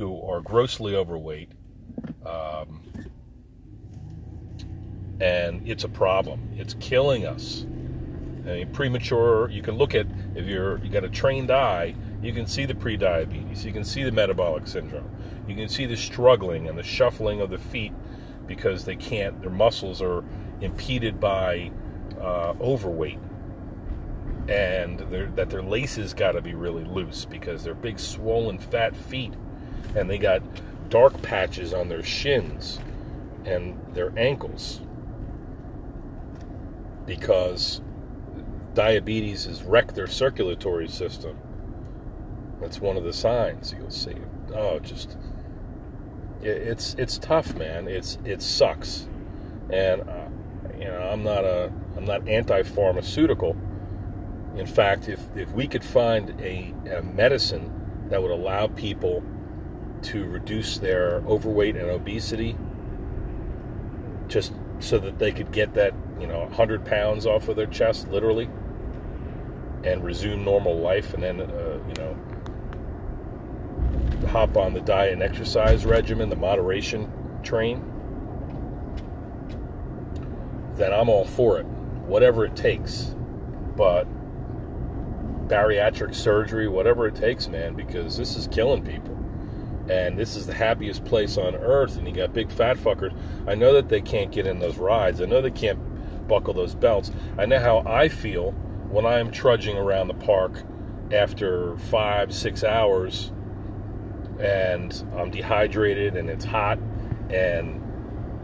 who 0.00 0.18
are 0.22 0.40
grossly 0.40 0.96
overweight, 0.96 1.52
um, 2.24 2.90
and 5.20 5.68
it's 5.68 5.84
a 5.84 5.90
problem. 5.90 6.48
It's 6.56 6.72
killing 6.80 7.26
us. 7.26 7.66
I 8.46 8.64
mean, 8.64 8.72
premature. 8.72 9.50
You 9.50 9.60
can 9.60 9.76
look 9.76 9.94
at 9.94 10.06
if 10.34 10.46
you're 10.46 10.78
you 10.78 10.88
got 10.88 11.04
a 11.04 11.10
trained 11.10 11.50
eye, 11.50 11.94
you 12.22 12.32
can 12.32 12.46
see 12.46 12.64
the 12.64 12.72
prediabetes. 12.72 13.62
You 13.62 13.74
can 13.74 13.84
see 13.84 14.02
the 14.02 14.10
metabolic 14.10 14.66
syndrome. 14.66 15.14
You 15.46 15.54
can 15.54 15.68
see 15.68 15.84
the 15.84 15.98
struggling 15.98 16.66
and 16.66 16.78
the 16.78 16.82
shuffling 16.82 17.42
of 17.42 17.50
the 17.50 17.58
feet 17.58 17.92
because 18.46 18.86
they 18.86 18.96
can't. 18.96 19.38
Their 19.42 19.50
muscles 19.50 20.00
are 20.00 20.24
impeded 20.62 21.20
by 21.20 21.72
uh, 22.18 22.54
overweight 22.58 23.18
and 24.48 24.98
that 25.34 25.50
their 25.50 25.62
laces 25.62 26.14
got 26.14 26.32
to 26.32 26.40
be 26.40 26.54
really 26.54 26.84
loose 26.84 27.26
because 27.26 27.62
they're 27.62 27.74
big, 27.74 27.98
swollen, 27.98 28.58
fat 28.58 28.96
feet, 28.96 29.34
and 29.94 30.08
they 30.08 30.18
got 30.18 30.42
dark 30.88 31.20
patches 31.22 31.72
on 31.72 31.88
their 31.88 32.02
shins 32.02 32.78
and 33.44 33.78
their 33.94 34.12
ankles 34.18 34.80
because 37.06 37.80
diabetes 38.74 39.44
has 39.44 39.62
wrecked 39.62 39.94
their 39.94 40.06
circulatory 40.06 40.88
system. 40.88 41.36
That's 42.60 42.80
one 42.80 42.96
of 42.96 43.04
the 43.04 43.12
signs 43.12 43.74
you'll 43.76 43.90
see. 43.90 44.16
Oh, 44.54 44.78
just 44.80 45.16
it's 46.42 46.94
it's 46.98 47.18
tough, 47.18 47.54
man. 47.54 47.88
It's 47.88 48.18
it 48.24 48.42
sucks, 48.42 49.08
and 49.70 50.02
uh, 50.02 50.28
you 50.78 50.84
know 50.84 51.08
I'm 51.12 51.22
not 51.22 51.44
a 51.44 51.72
I'm 51.96 52.04
not 52.04 52.28
anti-pharmaceutical 52.28 53.56
in 54.56 54.66
fact, 54.66 55.08
if, 55.08 55.20
if 55.36 55.52
we 55.52 55.68
could 55.68 55.84
find 55.84 56.40
a, 56.40 56.74
a 56.90 57.02
medicine 57.02 58.08
that 58.08 58.20
would 58.20 58.30
allow 58.32 58.66
people 58.66 59.22
to 60.02 60.24
reduce 60.26 60.78
their 60.78 61.22
overweight 61.26 61.76
and 61.76 61.90
obesity 61.90 62.56
just 64.28 64.52
so 64.78 64.98
that 64.98 65.18
they 65.18 65.32
could 65.32 65.52
get 65.52 65.74
that, 65.74 65.92
you 66.18 66.26
know, 66.26 66.40
100 66.40 66.84
pounds 66.84 67.26
off 67.26 67.48
of 67.48 67.56
their 67.56 67.66
chest, 67.66 68.08
literally, 68.08 68.48
and 69.84 70.04
resume 70.04 70.44
normal 70.44 70.78
life 70.78 71.14
and 71.14 71.22
then, 71.22 71.40
uh, 71.40 71.78
you 71.88 71.94
know, 71.94 72.16
hop 74.28 74.56
on 74.56 74.74
the 74.74 74.80
diet 74.80 75.12
and 75.12 75.22
exercise 75.22 75.84
regimen, 75.84 76.28
the 76.28 76.36
moderation 76.36 77.10
train, 77.42 77.84
then 80.74 80.92
I'm 80.92 81.08
all 81.08 81.24
for 81.24 81.58
it, 81.58 81.66
whatever 81.66 82.44
it 82.44 82.56
takes. 82.56 83.14
But 83.76 84.06
bariatric 85.48 86.14
surgery, 86.14 86.68
whatever 86.68 87.06
it 87.06 87.14
takes, 87.14 87.48
man, 87.48 87.74
because 87.74 88.16
this 88.16 88.36
is 88.36 88.46
killing 88.48 88.84
people. 88.84 89.19
And 89.90 90.16
this 90.16 90.36
is 90.36 90.46
the 90.46 90.54
happiest 90.54 91.04
place 91.04 91.36
on 91.36 91.56
earth, 91.56 91.96
and 91.96 92.06
you 92.06 92.14
got 92.14 92.32
big 92.32 92.52
fat 92.52 92.76
fuckers. 92.76 93.12
I 93.44 93.56
know 93.56 93.72
that 93.74 93.88
they 93.88 94.00
can't 94.00 94.30
get 94.30 94.46
in 94.46 94.60
those 94.60 94.78
rides. 94.78 95.20
I 95.20 95.24
know 95.24 95.42
they 95.42 95.50
can't 95.50 96.28
buckle 96.28 96.54
those 96.54 96.76
belts. 96.76 97.10
I 97.36 97.44
know 97.46 97.58
how 97.58 97.80
I 97.80 98.08
feel 98.08 98.52
when 98.88 99.04
I'm 99.04 99.32
trudging 99.32 99.76
around 99.76 100.06
the 100.06 100.14
park 100.14 100.62
after 101.10 101.76
five, 101.76 102.32
six 102.32 102.62
hours 102.62 103.32
and 104.38 105.04
I'm 105.16 105.30
dehydrated 105.30 106.16
and 106.16 106.30
it's 106.30 106.44
hot 106.44 106.78
and 107.28 107.82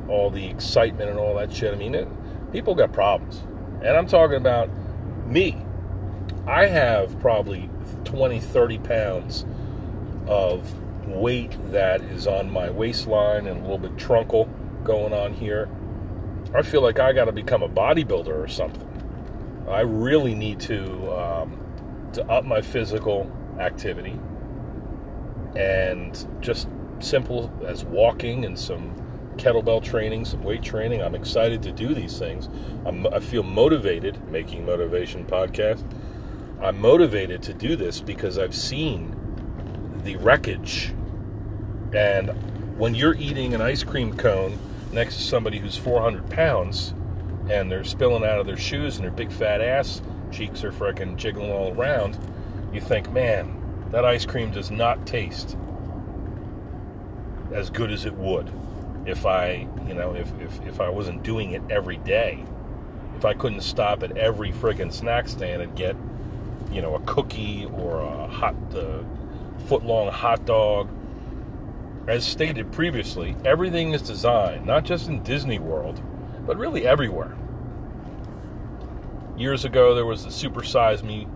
all 0.08 0.30
the 0.30 0.46
excitement 0.48 1.10
and 1.10 1.18
all 1.18 1.36
that 1.36 1.52
shit. 1.52 1.72
I 1.72 1.76
mean, 1.76 1.94
it, 1.94 2.08
people 2.52 2.74
got 2.74 2.92
problems. 2.92 3.44
And 3.82 3.96
I'm 3.96 4.08
talking 4.08 4.36
about 4.36 4.68
me. 5.26 5.62
I 6.46 6.66
have 6.66 7.18
probably 7.20 7.70
20, 8.04 8.40
30 8.40 8.78
pounds 8.78 9.46
of 10.26 10.72
weight 11.06 11.56
that 11.72 12.00
is 12.02 12.26
on 12.26 12.50
my 12.50 12.70
waistline 12.70 13.46
and 13.46 13.58
a 13.58 13.62
little 13.62 13.78
bit 13.78 13.96
trunkle 13.96 14.48
going 14.84 15.12
on 15.12 15.34
here. 15.34 15.68
I 16.54 16.62
feel 16.62 16.82
like 16.82 16.98
I 16.98 17.12
got 17.12 17.26
to 17.26 17.32
become 17.32 17.62
a 17.62 17.68
bodybuilder 17.68 18.34
or 18.34 18.48
something. 18.48 18.86
I 19.68 19.80
really 19.80 20.34
need 20.34 20.60
to 20.60 21.12
um, 21.12 21.60
to 22.12 22.24
up 22.30 22.44
my 22.44 22.60
physical 22.60 23.30
activity 23.58 24.18
and 25.56 26.26
just 26.40 26.68
simple 27.00 27.52
as 27.66 27.84
walking 27.84 28.44
and 28.44 28.58
some 28.58 28.94
kettlebell 29.36 29.82
training, 29.82 30.24
some 30.24 30.42
weight 30.42 30.62
training. 30.62 31.02
I'm 31.02 31.14
excited 31.14 31.62
to 31.64 31.72
do 31.72 31.94
these 31.94 32.18
things. 32.18 32.48
I'm, 32.84 33.06
I 33.08 33.20
feel 33.20 33.42
motivated 33.42 34.22
making 34.30 34.64
motivation 34.64 35.26
podcast. 35.26 35.84
I'm 36.60 36.80
motivated 36.80 37.42
to 37.44 37.54
do 37.54 37.76
this 37.76 38.00
because 38.00 38.38
I've 38.38 38.54
seen 38.54 39.14
the 40.06 40.16
wreckage. 40.16 40.92
And 41.92 42.30
when 42.78 42.94
you're 42.94 43.14
eating 43.14 43.54
an 43.54 43.60
ice 43.60 43.82
cream 43.82 44.16
cone 44.16 44.58
next 44.92 45.16
to 45.16 45.22
somebody 45.22 45.58
who's 45.58 45.76
400 45.76 46.30
pounds 46.30 46.94
and 47.50 47.70
they're 47.70 47.84
spilling 47.84 48.24
out 48.24 48.40
of 48.40 48.46
their 48.46 48.56
shoes 48.56 48.96
and 48.96 49.04
their 49.04 49.12
big 49.12 49.30
fat 49.30 49.60
ass 49.60 50.00
cheeks 50.32 50.64
are 50.64 50.72
freaking 50.72 51.16
jiggling 51.16 51.50
all 51.50 51.72
around, 51.72 52.18
you 52.72 52.80
think, 52.80 53.10
man, 53.12 53.88
that 53.90 54.04
ice 54.04 54.26
cream 54.26 54.50
does 54.50 54.70
not 54.70 55.06
taste 55.06 55.56
as 57.52 57.70
good 57.70 57.90
as 57.90 58.04
it 58.04 58.14
would 58.14 58.50
if 59.06 59.24
I, 59.24 59.68
you 59.86 59.94
know, 59.94 60.14
if, 60.14 60.28
if, 60.40 60.66
if 60.66 60.80
I 60.80 60.88
wasn't 60.88 61.22
doing 61.22 61.52
it 61.52 61.62
every 61.70 61.96
day. 61.98 62.44
If 63.16 63.24
I 63.24 63.34
couldn't 63.34 63.62
stop 63.62 64.02
at 64.02 64.16
every 64.16 64.52
friggin' 64.52 64.92
snack 64.92 65.28
stand 65.28 65.62
and 65.62 65.74
get, 65.76 65.96
you 66.70 66.82
know, 66.82 66.96
a 66.96 67.00
cookie 67.00 67.66
or 67.72 68.00
a 68.00 68.26
hot, 68.26 68.56
uh, 68.74 68.98
foot 69.66 69.84
long 69.84 70.10
hot 70.10 70.44
dog. 70.44 70.88
As 72.06 72.24
stated 72.24 72.70
previously, 72.70 73.34
everything 73.44 73.92
is 73.92 74.00
designed, 74.02 74.64
not 74.64 74.84
just 74.84 75.08
in 75.08 75.22
Disney 75.24 75.58
World, 75.58 76.00
but 76.46 76.56
really 76.56 76.86
everywhere. 76.86 77.36
Years 79.36 79.64
ago, 79.64 79.94
there 79.94 80.06
was 80.06 80.24
the 80.24 80.30
Super 80.30 80.62
Size 80.62 81.02
Me, 81.02 81.26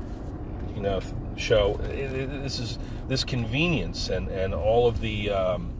you 0.75 0.81
know, 0.81 1.01
show. 1.37 1.81
It, 1.85 2.13
it, 2.13 2.43
this 2.43 2.61
is 2.61 2.79
this 3.09 3.25
convenience 3.25 4.09
and 4.09 4.29
and 4.29 4.55
all 4.55 4.87
of 4.87 5.01
the 5.01 5.31
um, 5.31 5.73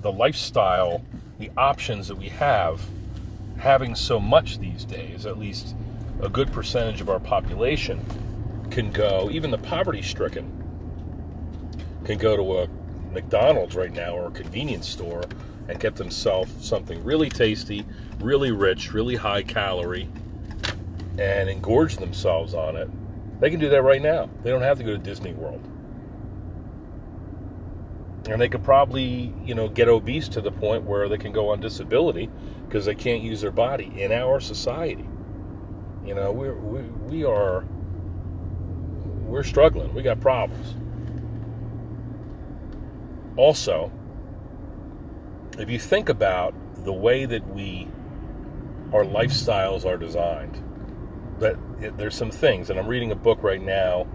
the 0.00 0.10
lifestyle, 0.10 1.04
the 1.38 1.50
options 1.56 2.08
that 2.08 2.16
we 2.16 2.30
have, 2.30 2.80
having 3.58 3.94
so 3.94 4.18
much 4.18 4.58
these 4.58 4.84
days. 4.84 5.26
At 5.26 5.38
least 5.38 5.76
a 6.22 6.28
good 6.30 6.50
percentage 6.52 7.02
of 7.02 7.10
our 7.10 7.20
population 7.20 8.00
can 8.74 8.90
go. 8.90 9.30
Even 9.30 9.52
the 9.52 9.58
poverty-stricken 9.58 10.50
can 12.04 12.18
go 12.18 12.36
to 12.36 12.58
a 12.58 12.68
McDonald's 13.12 13.76
right 13.76 13.92
now 13.92 14.16
or 14.16 14.26
a 14.26 14.30
convenience 14.32 14.88
store 14.88 15.22
and 15.68 15.78
get 15.78 15.94
themselves 15.94 16.66
something 16.66 17.02
really 17.04 17.28
tasty, 17.28 17.86
really 18.18 18.50
rich, 18.50 18.92
really 18.92 19.14
high 19.14 19.44
calorie 19.44 20.08
and 21.18 21.48
engorge 21.48 21.98
themselves 21.98 22.52
on 22.52 22.74
it. 22.74 22.90
They 23.40 23.48
can 23.48 23.60
do 23.60 23.68
that 23.68 23.82
right 23.82 24.02
now. 24.02 24.28
They 24.42 24.50
don't 24.50 24.62
have 24.62 24.78
to 24.78 24.84
go 24.84 24.90
to 24.90 24.98
Disney 24.98 25.32
World. 25.32 25.62
And 28.28 28.40
they 28.40 28.48
could 28.48 28.64
probably, 28.64 29.32
you 29.44 29.54
know, 29.54 29.68
get 29.68 29.88
obese 29.88 30.28
to 30.30 30.40
the 30.40 30.50
point 30.50 30.82
where 30.82 31.08
they 31.08 31.18
can 31.18 31.30
go 31.30 31.50
on 31.50 31.60
disability 31.60 32.28
because 32.66 32.86
they 32.86 32.96
can't 32.96 33.22
use 33.22 33.40
their 33.40 33.52
body 33.52 33.92
in 33.96 34.10
our 34.10 34.40
society. 34.40 35.08
You 36.04 36.16
know, 36.16 36.32
we're, 36.32 36.56
we, 36.56 36.82
we 36.82 37.24
are, 37.24 37.64
we're 39.34 39.42
struggling. 39.42 39.92
We 39.92 40.02
got 40.02 40.20
problems. 40.20 40.76
Also, 43.36 43.90
if 45.58 45.68
you 45.68 45.80
think 45.80 46.08
about 46.08 46.54
the 46.84 46.92
way 46.92 47.24
that 47.24 47.44
we, 47.52 47.88
our 48.92 49.04
lifestyles 49.04 49.84
are 49.84 49.96
designed, 49.96 50.62
that 51.40 51.56
there's 51.98 52.14
some 52.14 52.30
things, 52.30 52.70
and 52.70 52.78
I'm 52.78 52.86
reading 52.86 53.10
a 53.10 53.16
book 53.16 53.42
right 53.42 53.60
now. 53.60 54.06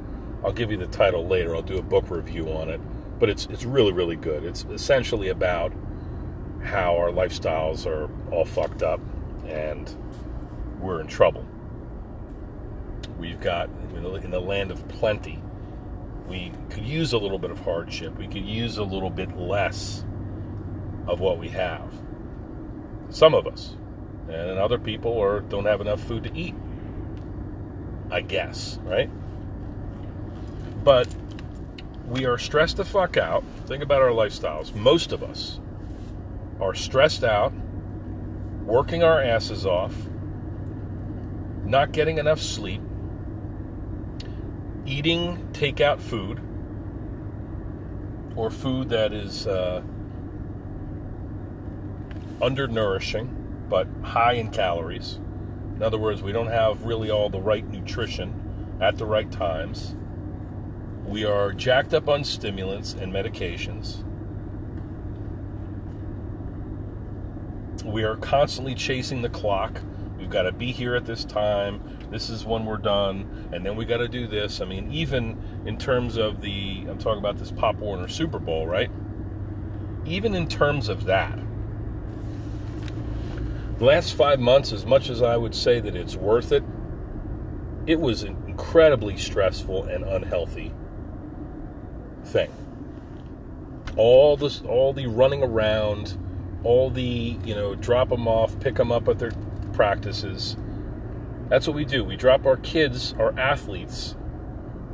I'll 0.41 0.53
give 0.53 0.71
you 0.71 0.77
the 0.77 0.87
title 0.87 1.27
later. 1.27 1.53
I'll 1.53 1.61
do 1.61 1.77
a 1.77 1.83
book 1.83 2.09
review 2.09 2.47
on 2.53 2.69
it, 2.69 2.79
but 3.19 3.29
it's 3.29 3.45
it's 3.47 3.65
really 3.65 3.91
really 3.91 4.15
good. 4.15 4.45
It's 4.45 4.63
essentially 4.71 5.27
about 5.27 5.73
how 6.63 6.95
our 6.95 7.09
lifestyles 7.09 7.85
are 7.85 8.09
all 8.31 8.45
fucked 8.45 8.83
up 8.83 9.01
and 9.45 9.93
we're 10.79 11.01
in 11.01 11.07
trouble. 11.07 11.45
We've 13.19 13.39
got 13.39 13.69
in 13.93 14.31
the 14.31 14.39
land 14.39 14.71
of 14.71 14.87
plenty. 14.87 15.41
We 16.27 16.53
could 16.69 16.85
use 16.85 17.11
a 17.11 17.17
little 17.17 17.39
bit 17.39 17.51
of 17.51 17.59
hardship. 17.59 18.17
We 18.17 18.27
could 18.27 18.45
use 18.45 18.77
a 18.77 18.83
little 18.83 19.09
bit 19.09 19.37
less 19.37 20.05
of 21.07 21.19
what 21.19 21.37
we 21.37 21.49
have. 21.49 21.91
Some 23.09 23.33
of 23.33 23.45
us, 23.45 23.75
and 24.29 24.57
other 24.59 24.77
people 24.77 25.19
are 25.21 25.41
don't 25.41 25.65
have 25.65 25.81
enough 25.81 26.01
food 26.01 26.23
to 26.23 26.37
eat. 26.37 26.55
I 28.11 28.21
guess, 28.21 28.79
right? 28.83 29.09
But 30.83 31.07
we 32.07 32.25
are 32.25 32.37
stressed 32.37 32.77
the 32.77 32.85
fuck 32.85 33.17
out. 33.17 33.43
Think 33.65 33.83
about 33.83 34.01
our 34.01 34.09
lifestyles. 34.09 34.73
Most 34.73 35.11
of 35.11 35.23
us 35.23 35.59
are 36.59 36.73
stressed 36.73 37.23
out, 37.23 37.53
working 38.63 39.03
our 39.03 39.21
asses 39.21 39.65
off, 39.65 39.95
not 41.65 41.91
getting 41.91 42.17
enough 42.17 42.39
sleep, 42.39 42.81
eating 44.89 45.47
takeout 45.53 45.99
food 45.99 46.41
or 48.35 48.49
food 48.49 48.89
that 48.89 49.13
is 49.13 49.47
uh, 49.47 49.81
undernourishing 52.41 53.35
but 53.69 53.87
high 54.03 54.33
in 54.33 54.49
calories 54.49 55.19
in 55.79 55.83
other 55.83 55.97
words, 55.97 56.21
we 56.21 56.33
don't 56.33 56.47
have 56.47 56.83
really 56.83 57.09
all 57.09 57.29
the 57.29 57.39
right 57.39 57.65
nutrition 57.65 58.77
at 58.81 58.97
the 58.97 59.05
right 59.05 59.31
times. 59.31 59.95
We 61.05 61.23
are 61.23 61.53
jacked 61.53 61.93
up 61.93 62.09
on 62.09 62.25
stimulants 62.25 62.95
and 62.95 63.13
medications. 63.13 64.03
We 67.85 68.03
are 68.03 68.17
constantly 68.17 68.75
chasing 68.75 69.21
the 69.21 69.29
clock. 69.29 69.79
We've 70.19 70.29
got 70.29 70.43
to 70.43 70.51
be 70.51 70.73
here 70.73 70.95
at 70.95 71.05
this 71.05 71.23
time. 71.23 71.81
This 72.11 72.29
is 72.29 72.45
when 72.45 72.65
we're 72.65 72.77
done. 72.77 73.49
And 73.53 73.65
then 73.65 73.77
we 73.77 73.85
got 73.85 73.97
to 73.97 74.09
do 74.09 74.27
this. 74.27 74.59
I 74.59 74.65
mean, 74.65 74.91
even 74.91 75.41
in 75.65 75.77
terms 75.77 76.17
of 76.17 76.41
the, 76.41 76.85
I'm 76.89 76.97
talking 76.97 77.19
about 77.19 77.37
this 77.37 77.51
Pop 77.51 77.77
Warner 77.77 78.09
Super 78.09 78.37
Bowl, 78.37 78.67
right? 78.67 78.91
Even 80.05 80.35
in 80.35 80.47
terms 80.47 80.89
of 80.89 81.05
that, 81.05 81.39
the 83.77 83.85
last 83.85 84.13
five 84.13 84.41
months, 84.41 84.73
as 84.73 84.85
much 84.85 85.09
as 85.09 85.21
I 85.21 85.37
would 85.37 85.55
say 85.55 85.79
that 85.79 85.95
it's 85.95 86.17
worth 86.17 86.51
it, 86.51 86.63
it 87.87 88.01
was 88.01 88.23
an 88.23 88.35
incredibly 88.45 89.17
stressful 89.17 89.85
and 89.85 90.03
unhealthy 90.03 90.73
thing. 92.25 92.51
All 93.95 94.35
this, 94.35 94.61
all 94.61 94.91
the 94.91 95.07
running 95.07 95.43
around, 95.43 96.17
all 96.63 96.89
the 96.89 97.37
you 97.45 97.55
know, 97.55 97.73
drop 97.73 98.09
them 98.09 98.27
off, 98.27 98.59
pick 98.59 98.75
them 98.75 98.91
up 98.91 99.07
at 99.07 99.17
their 99.17 99.31
practices. 99.79 100.57
That's 101.47 101.65
what 101.65 101.73
we 101.73 101.85
do. 101.85 102.03
We 102.03 102.17
drop 102.17 102.45
our 102.45 102.57
kids, 102.57 103.15
our 103.17 103.31
athletes, 103.39 104.17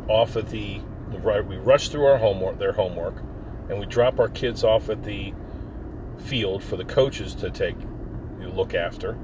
off 0.07 0.35
at 0.35 0.49
the 0.49 0.79
right. 1.23 1.43
We 1.43 1.57
rush 1.57 1.89
through 1.89 2.05
our 2.05 2.19
homework, 2.19 2.59
their 2.59 2.73
homework, 2.73 3.15
and 3.67 3.79
we 3.79 3.87
drop 3.87 4.19
our 4.19 4.29
kids 4.29 4.63
off 4.63 4.87
at 4.91 5.03
the 5.03 5.33
field 6.19 6.63
for 6.63 6.77
the 6.77 6.85
coaches 6.85 7.33
to 7.33 7.49
take 7.49 7.75
you 8.39 8.49
look 8.49 8.75
after. 8.75 9.17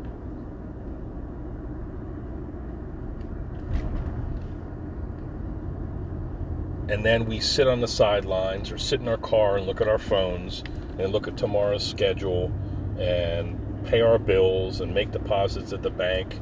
And 6.90 7.06
then 7.06 7.28
we 7.28 7.40
sit 7.40 7.68
on 7.68 7.82
the 7.82 7.88
sidelines 7.88 8.72
or 8.72 8.80
sit 8.80 9.00
in 9.00 9.08
our 9.08 9.16
car 9.16 9.58
and 9.58 9.68
look 9.68 9.80
at 9.80 9.88
our 9.88 10.00
phones 10.00 10.64
and 10.98 11.12
look 11.12 11.28
at 11.28 11.38
tomorrow's 11.38 11.88
schedule 11.88 12.52
and 12.98 13.71
pay 13.86 14.02
our 14.02 14.20
bills 14.20 14.82
and 14.82 14.94
make 14.94 15.12
deposits 15.12 15.74
at 15.74 15.82
the 15.82 15.90
bank. 15.90 16.40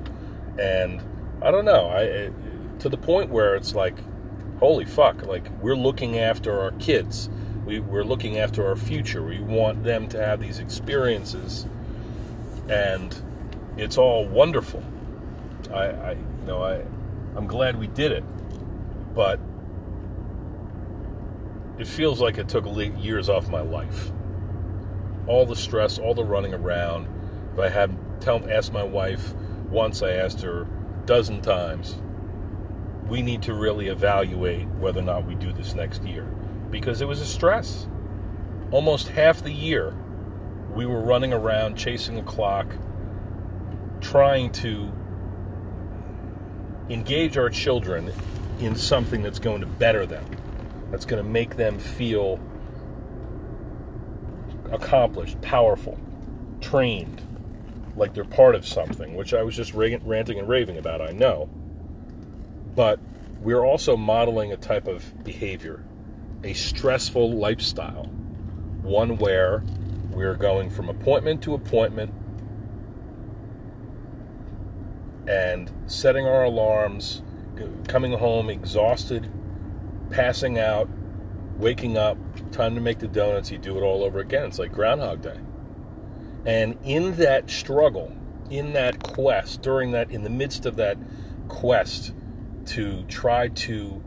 And 0.59 1.01
I 1.41 1.51
don't 1.51 1.65
know, 1.65 1.89
I 1.89 2.31
to 2.79 2.89
the 2.89 2.97
point 2.97 3.29
where 3.29 3.55
it's 3.55 3.75
like, 3.75 3.97
holy 4.59 4.85
fuck, 4.85 5.25
like 5.25 5.49
we're 5.61 5.75
looking 5.75 6.17
after 6.17 6.59
our 6.59 6.71
kids. 6.71 7.29
We, 7.65 7.79
we're 7.79 8.03
looking 8.03 8.37
after 8.39 8.65
our 8.65 8.75
future. 8.75 9.23
We 9.23 9.39
want 9.39 9.83
them 9.83 10.07
to 10.09 10.25
have 10.25 10.39
these 10.39 10.59
experiences 10.59 11.67
and 12.69 13.15
it's 13.77 13.97
all 13.97 14.25
wonderful. 14.25 14.83
I, 15.71 15.85
I 15.85 16.11
you 16.11 16.45
know, 16.45 16.63
I 16.63 16.83
I'm 17.35 17.47
glad 17.47 17.77
we 17.77 17.87
did 17.87 18.11
it, 18.11 18.23
but 19.13 19.39
it 21.77 21.87
feels 21.87 22.21
like 22.21 22.37
it 22.37 22.47
took 22.47 22.65
years 22.99 23.29
off 23.29 23.49
my 23.49 23.61
life. 23.61 24.11
All 25.27 25.45
the 25.45 25.55
stress, 25.55 25.97
all 25.99 26.13
the 26.13 26.23
running 26.23 26.53
around. 26.53 27.07
If 27.53 27.59
I 27.59 27.69
had 27.69 28.21
tell 28.21 28.47
asked 28.49 28.73
my 28.73 28.83
wife 28.83 29.33
once, 29.69 30.01
I 30.01 30.11
asked 30.11 30.41
her 30.41 30.61
a 30.63 31.05
dozen 31.05 31.41
times. 31.41 32.01
We 33.07 33.21
need 33.21 33.41
to 33.43 33.53
really 33.53 33.87
evaluate 33.87 34.67
whether 34.67 34.99
or 34.99 35.03
not 35.03 35.25
we 35.25 35.35
do 35.35 35.51
this 35.51 35.73
next 35.73 36.03
year 36.03 36.25
because 36.69 37.01
it 37.01 37.07
was 37.07 37.21
a 37.21 37.25
stress. 37.25 37.87
Almost 38.71 39.09
half 39.09 39.41
the 39.41 39.51
year, 39.51 39.95
we 40.73 40.85
were 40.85 41.01
running 41.01 41.33
around 41.33 41.75
chasing 41.75 42.19
a 42.19 42.23
clock, 42.23 42.67
trying 43.99 44.51
to 44.51 44.91
engage 46.89 47.37
our 47.37 47.49
children 47.49 48.11
in 48.59 48.75
something 48.75 49.23
that's 49.23 49.39
going 49.39 49.61
to 49.61 49.67
better 49.67 50.05
them, 50.05 50.25
that's 50.91 51.05
going 51.05 51.23
to 51.23 51.27
make 51.27 51.55
them 51.55 51.79
feel 51.79 52.39
accomplished, 54.71 55.41
powerful, 55.41 55.99
trained, 56.61 57.21
like 57.99 58.13
they're 58.13 58.23
part 58.23 58.55
of 58.55 58.65
something, 58.65 59.15
which 59.15 59.33
I 59.33 59.43
was 59.43 59.55
just 59.55 59.73
ranting 59.73 60.39
and 60.39 60.47
raving 60.47 60.77
about, 60.77 61.01
I 61.01 61.11
know. 61.11 61.49
But 62.75 62.99
we're 63.41 63.63
also 63.63 63.95
modeling 63.97 64.51
a 64.51 64.57
type 64.57 64.87
of 64.87 65.23
behavior, 65.23 65.83
a 66.43 66.53
stressful 66.53 67.33
lifestyle, 67.33 68.05
one 68.81 69.17
where 69.17 69.63
we're 70.11 70.35
going 70.35 70.69
from 70.69 70.89
appointment 70.89 71.43
to 71.43 71.53
appointment 71.53 72.13
and 75.27 75.71
setting 75.85 76.25
our 76.25 76.43
alarms, 76.43 77.21
coming 77.87 78.13
home 78.13 78.49
exhausted, 78.49 79.29
passing 80.09 80.57
out, 80.57 80.89
waking 81.57 81.97
up, 81.97 82.17
time 82.51 82.73
to 82.73 82.81
make 82.81 82.99
the 82.99 83.07
donuts, 83.07 83.51
you 83.51 83.57
do 83.57 83.77
it 83.77 83.81
all 83.81 84.03
over 84.03 84.19
again. 84.19 84.45
It's 84.45 84.57
like 84.57 84.71
Groundhog 84.71 85.21
Day. 85.21 85.37
And 86.45 86.77
in 86.83 87.17
that 87.17 87.49
struggle, 87.49 88.15
in 88.49 88.73
that 88.73 89.03
quest, 89.03 89.61
during 89.61 89.91
that, 89.91 90.11
in 90.11 90.23
the 90.23 90.29
midst 90.29 90.65
of 90.65 90.75
that 90.77 90.97
quest 91.47 92.13
to 92.67 93.03
try 93.03 93.47
to 93.49 94.03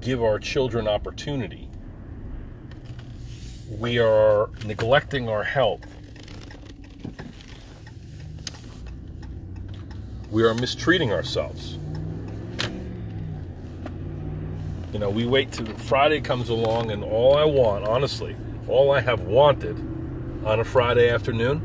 give 0.00 0.22
our 0.22 0.38
children 0.38 0.86
opportunity, 0.86 1.68
we 3.70 3.98
are 3.98 4.50
neglecting 4.64 5.28
our 5.28 5.44
health 5.44 5.86
we 10.30 10.42
are 10.42 10.54
mistreating 10.54 11.12
ourselves. 11.12 11.78
You 14.92 14.98
know, 14.98 15.10
we 15.10 15.26
wait 15.26 15.52
till 15.52 15.66
Friday 15.66 16.20
comes 16.20 16.48
along, 16.48 16.90
and 16.90 17.04
all 17.04 17.36
I 17.36 17.44
want, 17.44 17.86
honestly, 17.86 18.36
all 18.68 18.90
I 18.90 19.00
have 19.00 19.22
wanted 19.22 19.76
on 20.48 20.58
a 20.60 20.64
Friday 20.64 21.10
afternoon, 21.10 21.60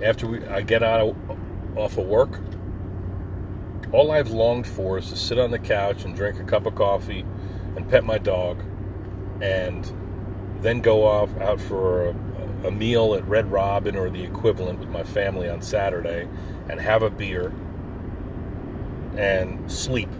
after 0.00 0.28
we, 0.28 0.46
I 0.46 0.60
get 0.60 0.80
out 0.80 1.00
of, 1.00 1.16
off 1.76 1.98
of 1.98 2.06
work, 2.06 2.38
all 3.90 4.12
I've 4.12 4.30
longed 4.30 4.68
for 4.68 4.96
is 4.98 5.08
to 5.08 5.16
sit 5.16 5.40
on 5.40 5.50
the 5.50 5.58
couch 5.58 6.04
and 6.04 6.14
drink 6.14 6.38
a 6.38 6.44
cup 6.44 6.66
of 6.66 6.76
coffee 6.76 7.24
and 7.74 7.90
pet 7.90 8.04
my 8.04 8.16
dog, 8.16 8.62
and 9.42 9.92
then 10.62 10.80
go 10.80 11.04
off 11.04 11.36
out 11.40 11.60
for 11.60 12.10
a, 12.10 12.14
a 12.68 12.70
meal 12.70 13.16
at 13.16 13.26
Red 13.26 13.50
Robin 13.50 13.96
or 13.96 14.08
the 14.08 14.22
equivalent 14.22 14.78
with 14.78 14.88
my 14.88 15.02
family 15.02 15.48
on 15.48 15.60
Saturday 15.60 16.28
and 16.68 16.78
have 16.78 17.02
a 17.02 17.10
beer 17.10 17.52
and 19.16 19.68
sleep. 19.70 20.10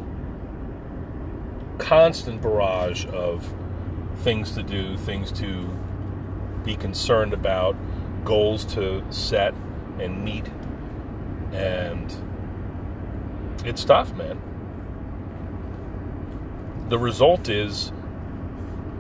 Constant 1.79 2.43
barrage 2.43 3.07
of 3.07 3.55
things 4.17 4.51
to 4.57 4.65
do, 4.65 4.97
things 4.97 5.31
to 5.31 5.71
be 6.65 6.77
concerned 6.77 7.33
about, 7.33 7.77
goals 8.25 8.65
to 8.75 9.05
set 9.11 9.55
and 9.99 10.25
meet. 10.25 10.47
And 11.53 12.15
it's 13.65 13.85
tough, 13.85 14.13
man. 14.15 14.41
The 16.89 16.99
result 16.99 17.49
is, 17.49 17.93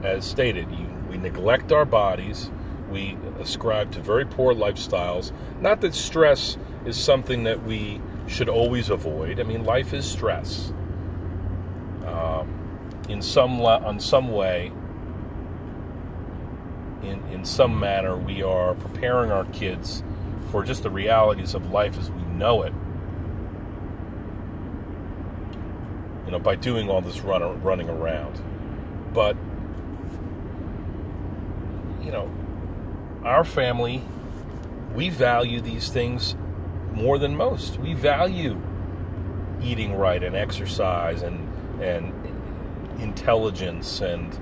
as 0.03 0.25
stated, 0.25 0.71
you, 0.71 0.87
we 1.09 1.17
neglect 1.17 1.73
our 1.73 1.85
bodies 1.85 2.51
we 2.91 3.17
ascribe 3.39 3.93
to 3.93 4.01
very 4.01 4.27
poor 4.27 4.53
lifestyles. 4.53 5.33
Not 5.61 5.81
that 5.81 5.95
stress 5.95 6.59
is 6.85 6.97
something 6.99 7.45
that 7.45 7.63
we 7.63 8.01
should 8.27 8.49
always 8.49 8.91
avoid. 8.91 9.41
I 9.41 9.45
mean, 9.45 9.65
life 9.65 9.93
is 9.95 10.05
stress. 10.05 10.73
Um, 12.05 13.01
in 13.09 13.23
some 13.23 13.61
on 13.61 14.01
some 14.01 14.33
way, 14.33 14.73
in 17.03 17.23
in 17.33 17.45
some 17.45 17.79
manner, 17.79 18.17
we 18.17 18.43
are 18.43 18.75
preparing 18.75 19.31
our 19.31 19.45
kids 19.47 20.03
for 20.51 20.65
just 20.65 20.83
the 20.83 20.91
realities 20.91 21.55
of 21.55 21.71
life 21.71 21.99
as 21.99 22.11
we 22.11 22.23
know 22.23 22.63
it. 22.63 22.73
You 26.25 26.33
know, 26.33 26.39
by 26.39 26.55
doing 26.57 26.89
all 26.89 27.01
this 27.01 27.21
run, 27.21 27.63
running 27.63 27.89
around, 27.89 28.41
but 29.13 29.37
you 32.03 32.13
know, 32.13 32.31
our 33.25 33.45
family, 33.45 34.03
we 34.95 35.09
value 35.11 35.61
these 35.61 35.89
things 35.89 36.35
more 36.93 37.19
than 37.19 37.37
most. 37.37 37.79
We 37.79 37.95
value 37.95 38.61
eating 39.63 39.95
right 39.95 40.23
and 40.23 40.35
exercise 40.35 41.23
and 41.23 41.49
and 41.83 42.13
intelligence 43.01 44.01
and 44.01 44.39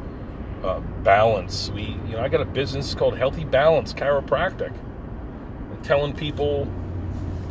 uh, 0.63 0.81
balance. 1.03 1.71
We, 1.71 1.83
you 1.83 2.13
know, 2.13 2.21
I 2.21 2.29
got 2.29 2.41
a 2.41 2.47
business 2.47 2.95
called 2.95 3.17
Healthy 3.17 3.45
Balance 3.45 3.93
Chiropractic. 3.93 4.73
I'm 5.71 5.83
telling 5.83 6.15
people 6.15 6.69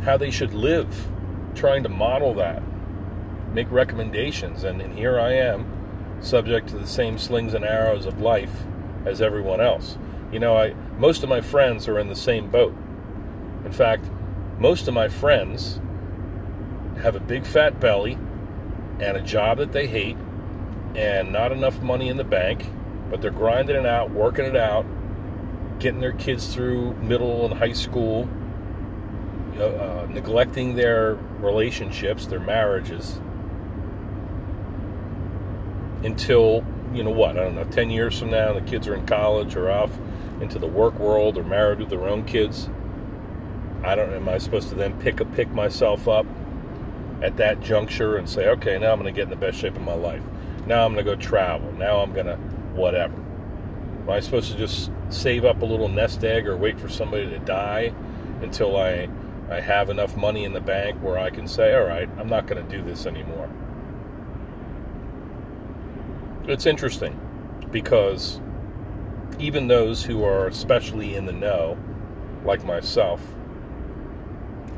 how 0.03 0.17
they 0.17 0.31
should 0.31 0.53
live, 0.53 1.07
trying 1.55 1.83
to 1.83 1.89
model 1.89 2.33
that, 2.35 2.61
make 3.53 3.71
recommendations, 3.71 4.63
and, 4.63 4.81
and 4.81 4.97
here 4.97 5.19
I 5.19 5.33
am, 5.33 5.65
subject 6.21 6.69
to 6.69 6.77
the 6.77 6.87
same 6.87 7.17
slings 7.17 7.53
and 7.53 7.63
arrows 7.63 8.05
of 8.05 8.21
life 8.21 8.63
as 9.05 9.21
everyone 9.21 9.61
else. 9.61 9.97
You 10.31 10.39
know, 10.39 10.57
I 10.57 10.73
most 10.97 11.23
of 11.23 11.29
my 11.29 11.41
friends 11.41 11.87
are 11.87 11.99
in 11.99 12.09
the 12.09 12.15
same 12.15 12.49
boat. 12.49 12.75
In 13.63 13.71
fact, 13.71 14.09
most 14.59 14.87
of 14.87 14.93
my 14.93 15.07
friends 15.07 15.79
have 17.01 17.15
a 17.15 17.19
big 17.19 17.45
fat 17.45 17.79
belly 17.79 18.17
and 18.99 19.15
a 19.15 19.21
job 19.21 19.59
that 19.59 19.71
they 19.71 19.87
hate 19.87 20.17
and 20.95 21.31
not 21.31 21.51
enough 21.51 21.79
money 21.81 22.09
in 22.09 22.17
the 22.17 22.23
bank, 22.23 22.65
but 23.09 23.21
they're 23.21 23.31
grinding 23.31 23.75
it 23.75 23.85
out, 23.85 24.11
working 24.11 24.45
it 24.45 24.55
out, 24.55 24.85
getting 25.79 25.99
their 25.99 26.13
kids 26.13 26.53
through 26.53 26.93
middle 26.95 27.45
and 27.45 27.59
high 27.59 27.73
school, 27.73 28.27
uh, 29.57 29.63
uh, 29.63 30.07
neglecting 30.09 30.75
their 30.75 31.15
relationships, 31.39 32.25
their 32.25 32.39
marriages, 32.39 33.19
until, 36.03 36.65
you 36.93 37.03
know 37.03 37.11
what, 37.11 37.37
I 37.37 37.43
don't 37.43 37.55
know, 37.55 37.63
10 37.63 37.89
years 37.89 38.19
from 38.19 38.31
now, 38.31 38.53
the 38.53 38.61
kids 38.61 38.87
are 38.87 38.95
in 38.95 39.05
college 39.05 39.55
or 39.55 39.69
off 39.71 39.91
into 40.41 40.59
the 40.59 40.67
work 40.67 40.99
world 40.99 41.37
or 41.37 41.43
married 41.43 41.79
with 41.79 41.89
their 41.89 42.07
own 42.07 42.23
kids. 42.25 42.69
I 43.83 43.95
don't. 43.95 44.11
Am 44.11 44.27
I 44.27 44.37
supposed 44.37 44.69
to 44.69 44.75
then 44.75 44.99
pick 44.99 45.19
a 45.19 45.25
pick 45.25 45.49
myself 45.51 46.07
up 46.07 46.25
at 47.21 47.37
that 47.37 47.61
juncture 47.61 48.17
and 48.17 48.29
say, 48.29 48.47
okay, 48.49 48.77
now 48.77 48.91
I'm 48.91 48.99
going 48.99 49.13
to 49.13 49.15
get 49.17 49.23
in 49.23 49.29
the 49.29 49.35
best 49.35 49.57
shape 49.57 49.75
of 49.75 49.81
my 49.81 49.93
life. 49.93 50.23
Now 50.65 50.85
I'm 50.85 50.93
going 50.93 51.05
to 51.05 51.15
go 51.15 51.19
travel. 51.19 51.71
Now 51.73 51.99
I'm 51.99 52.13
going 52.13 52.25
to 52.25 52.39
whatever. 52.77 53.15
Am 53.15 54.09
I 54.09 54.21
supposed 54.21 54.51
to 54.53 54.57
just 54.57 54.91
save 55.09 55.43
up 55.43 55.61
a 55.61 55.65
little 55.65 55.89
nest 55.89 56.23
egg 56.23 56.47
or 56.47 56.55
wait 56.55 56.79
for 56.79 56.87
somebody 56.87 57.29
to 57.29 57.39
die 57.39 57.93
until 58.41 58.77
I 58.77 59.09
I 59.49 59.61
have 59.61 59.89
enough 59.89 60.17
money 60.17 60.43
in 60.43 60.51
the 60.51 60.59
bank 60.59 61.01
where 61.01 61.17
I 61.17 61.29
can 61.29 61.47
say, 61.47 61.73
all 61.73 61.85
right, 61.85 62.09
I'm 62.17 62.27
not 62.27 62.47
going 62.47 62.65
to 62.65 62.77
do 62.77 62.83
this 62.83 63.05
anymore. 63.05 63.49
It's 66.45 66.65
interesting 66.65 67.17
because 67.71 68.41
even 69.39 69.67
those 69.67 70.03
who 70.03 70.23
are 70.23 70.47
especially 70.47 71.15
in 71.15 71.25
the 71.25 71.31
know, 71.33 71.77
like 72.43 72.65
myself, 72.65 73.21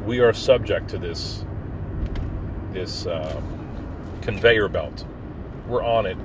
we 0.05 0.19
are 0.19 0.33
subject 0.33 0.89
to 0.89 0.97
this 0.97 1.45
this 2.71 3.07
uh, 3.07 3.41
conveyor 4.21 4.69
belt. 4.69 5.05
We're 5.67 5.83
on 5.83 6.05
it, 6.05 6.17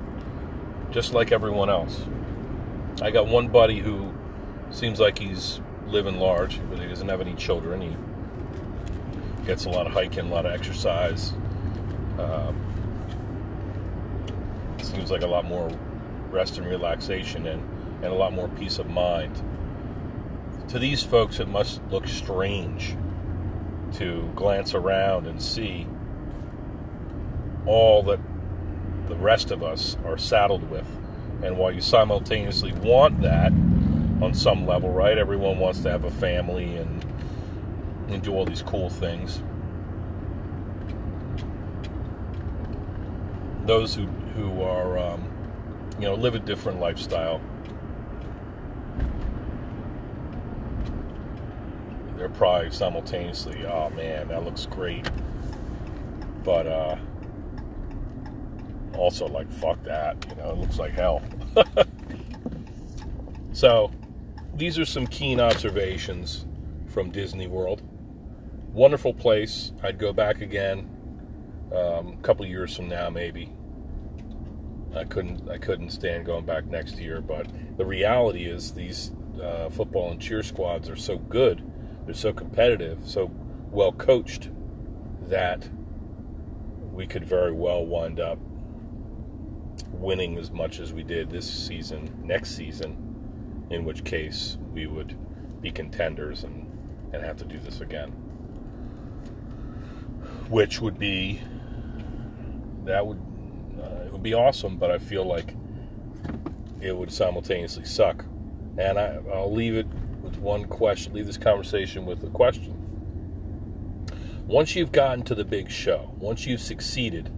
just 0.95 1.13
like 1.13 1.33
everyone 1.33 1.69
else. 1.69 2.05
I 3.01 3.11
got 3.11 3.27
one 3.27 3.49
buddy 3.49 3.79
who 3.79 4.13
seems 4.71 4.97
like 4.97 5.19
he's 5.19 5.59
living 5.87 6.21
large, 6.21 6.57
but 6.69 6.79
he 6.79 6.87
doesn't 6.87 7.09
have 7.09 7.19
any 7.19 7.33
children. 7.33 7.81
He 7.81 9.45
gets 9.45 9.65
a 9.65 9.69
lot 9.69 9.87
of 9.87 9.91
hiking, 9.91 10.31
a 10.31 10.33
lot 10.33 10.45
of 10.45 10.53
exercise. 10.53 11.33
Um, 12.17 12.55
seems 14.81 15.11
like 15.11 15.21
a 15.21 15.27
lot 15.27 15.43
more 15.43 15.69
rest 16.29 16.57
and 16.57 16.65
relaxation 16.65 17.45
and 17.45 17.61
and 18.01 18.05
a 18.05 18.15
lot 18.15 18.31
more 18.31 18.47
peace 18.47 18.79
of 18.79 18.89
mind. 18.89 19.35
To 20.69 20.79
these 20.79 21.03
folks, 21.03 21.41
it 21.41 21.49
must 21.49 21.81
look 21.91 22.07
strange 22.07 22.95
to 23.95 24.31
glance 24.33 24.73
around 24.73 25.27
and 25.27 25.41
see 25.41 25.87
all 27.65 28.01
that 28.03 28.19
the 29.07 29.15
rest 29.15 29.51
of 29.51 29.63
us 29.63 29.97
are 30.05 30.17
saddled 30.17 30.69
with. 30.69 30.87
And 31.43 31.57
while 31.57 31.71
you 31.71 31.81
simultaneously 31.81 32.71
want 32.73 33.21
that 33.21 33.51
on 34.21 34.33
some 34.33 34.65
level, 34.65 34.91
right? 34.91 35.17
Everyone 35.17 35.59
wants 35.59 35.81
to 35.81 35.91
have 35.91 36.03
a 36.03 36.11
family 36.11 36.77
and, 36.77 37.05
and 38.09 38.21
do 38.23 38.33
all 38.33 38.45
these 38.45 38.61
cool 38.61 38.89
things. 38.89 39.41
Those 43.65 43.95
who, 43.95 44.05
who 44.35 44.61
are, 44.61 44.97
um, 44.97 45.23
you 45.99 46.05
know, 46.05 46.15
live 46.15 46.35
a 46.35 46.39
different 46.39 46.79
lifestyle. 46.79 47.41
They're 52.15 52.29
probably 52.29 52.71
simultaneously, 52.71 53.65
oh 53.65 53.89
man, 53.89 54.29
that 54.29 54.43
looks 54.43 54.65
great. 54.65 55.07
But, 56.43 56.67
uh, 56.67 56.95
also 58.95 59.27
like 59.27 59.51
fuck 59.51 59.81
that 59.83 60.25
you 60.29 60.35
know 60.35 60.51
it 60.51 60.57
looks 60.57 60.79
like 60.79 60.91
hell. 60.91 61.21
So 63.55 63.89
these 64.53 64.77
are 64.77 64.83
some 64.83 65.07
keen 65.07 65.39
observations 65.39 66.45
from 66.89 67.09
disney 67.09 67.47
world. 67.47 67.81
Wonderful 68.73 69.13
place. 69.13 69.71
I'd 69.81 69.97
go 69.97 70.11
back 70.11 70.41
again 70.41 70.89
um, 71.73 72.17
a 72.19 72.21
couple 72.21 72.45
years 72.45 72.75
from 72.75 72.89
now 72.89 73.09
maybe. 73.09 73.53
I 74.93 75.05
couldn't 75.05 75.49
i 75.49 75.57
couldn't 75.57 75.89
stand 75.89 76.25
going 76.25 76.45
back 76.45 76.65
next 76.65 76.99
year 76.99 77.19
but 77.21 77.47
the 77.77 77.85
reality 77.85 78.45
is 78.45 78.73
these 78.73 79.11
uh, 79.41 79.69
football 79.69 80.11
and 80.11 80.21
cheer 80.21 80.41
squads 80.41 80.89
are 80.89 80.95
so 80.95 81.17
good 81.17 81.61
they're 82.05 82.15
so 82.15 82.31
competitive 82.31 82.99
so 83.03 83.29
well 83.71 83.91
coached 83.91 84.49
that 85.27 85.69
we 86.93 87.05
could 87.05 87.25
very 87.25 87.51
well 87.51 87.85
wind 87.85 88.21
up 88.21 88.39
winning 89.99 90.37
as 90.37 90.51
much 90.51 90.79
as 90.79 90.93
we 90.93 91.03
did 91.03 91.29
this 91.29 91.49
season, 91.49 92.21
next 92.23 92.55
season, 92.55 93.65
in 93.69 93.85
which 93.85 94.03
case 94.03 94.57
we 94.73 94.87
would 94.87 95.17
be 95.61 95.71
contenders 95.71 96.43
and, 96.43 96.71
and 97.13 97.23
have 97.23 97.37
to 97.37 97.45
do 97.45 97.59
this 97.59 97.81
again. 97.81 98.09
Which 100.49 100.79
would 100.79 100.99
be, 100.99 101.41
that 102.83 103.05
would, 103.05 103.19
uh, 103.81 104.05
it 104.05 104.11
would 104.11 104.23
be 104.23 104.33
awesome, 104.33 104.77
but 104.77 104.91
I 104.91 104.99
feel 104.99 105.25
like 105.25 105.55
it 106.81 106.95
would 106.95 107.11
simultaneously 107.11 107.85
suck. 107.85 108.25
And 108.77 108.99
I, 108.99 109.19
I'll 109.33 109.51
leave 109.51 109.75
it 109.75 109.87
with 110.21 110.37
one 110.37 110.65
question, 110.65 111.13
leave 111.13 111.25
this 111.25 111.37
conversation 111.37 112.05
with 112.05 112.23
a 112.23 112.29
question. 112.29 112.73
Once 114.47 114.75
you've 114.75 114.91
gotten 114.91 115.23
to 115.23 115.33
the 115.33 115.45
big 115.45 115.71
show, 115.71 116.13
once 116.17 116.45
you've 116.45 116.61
succeeded, 116.61 117.31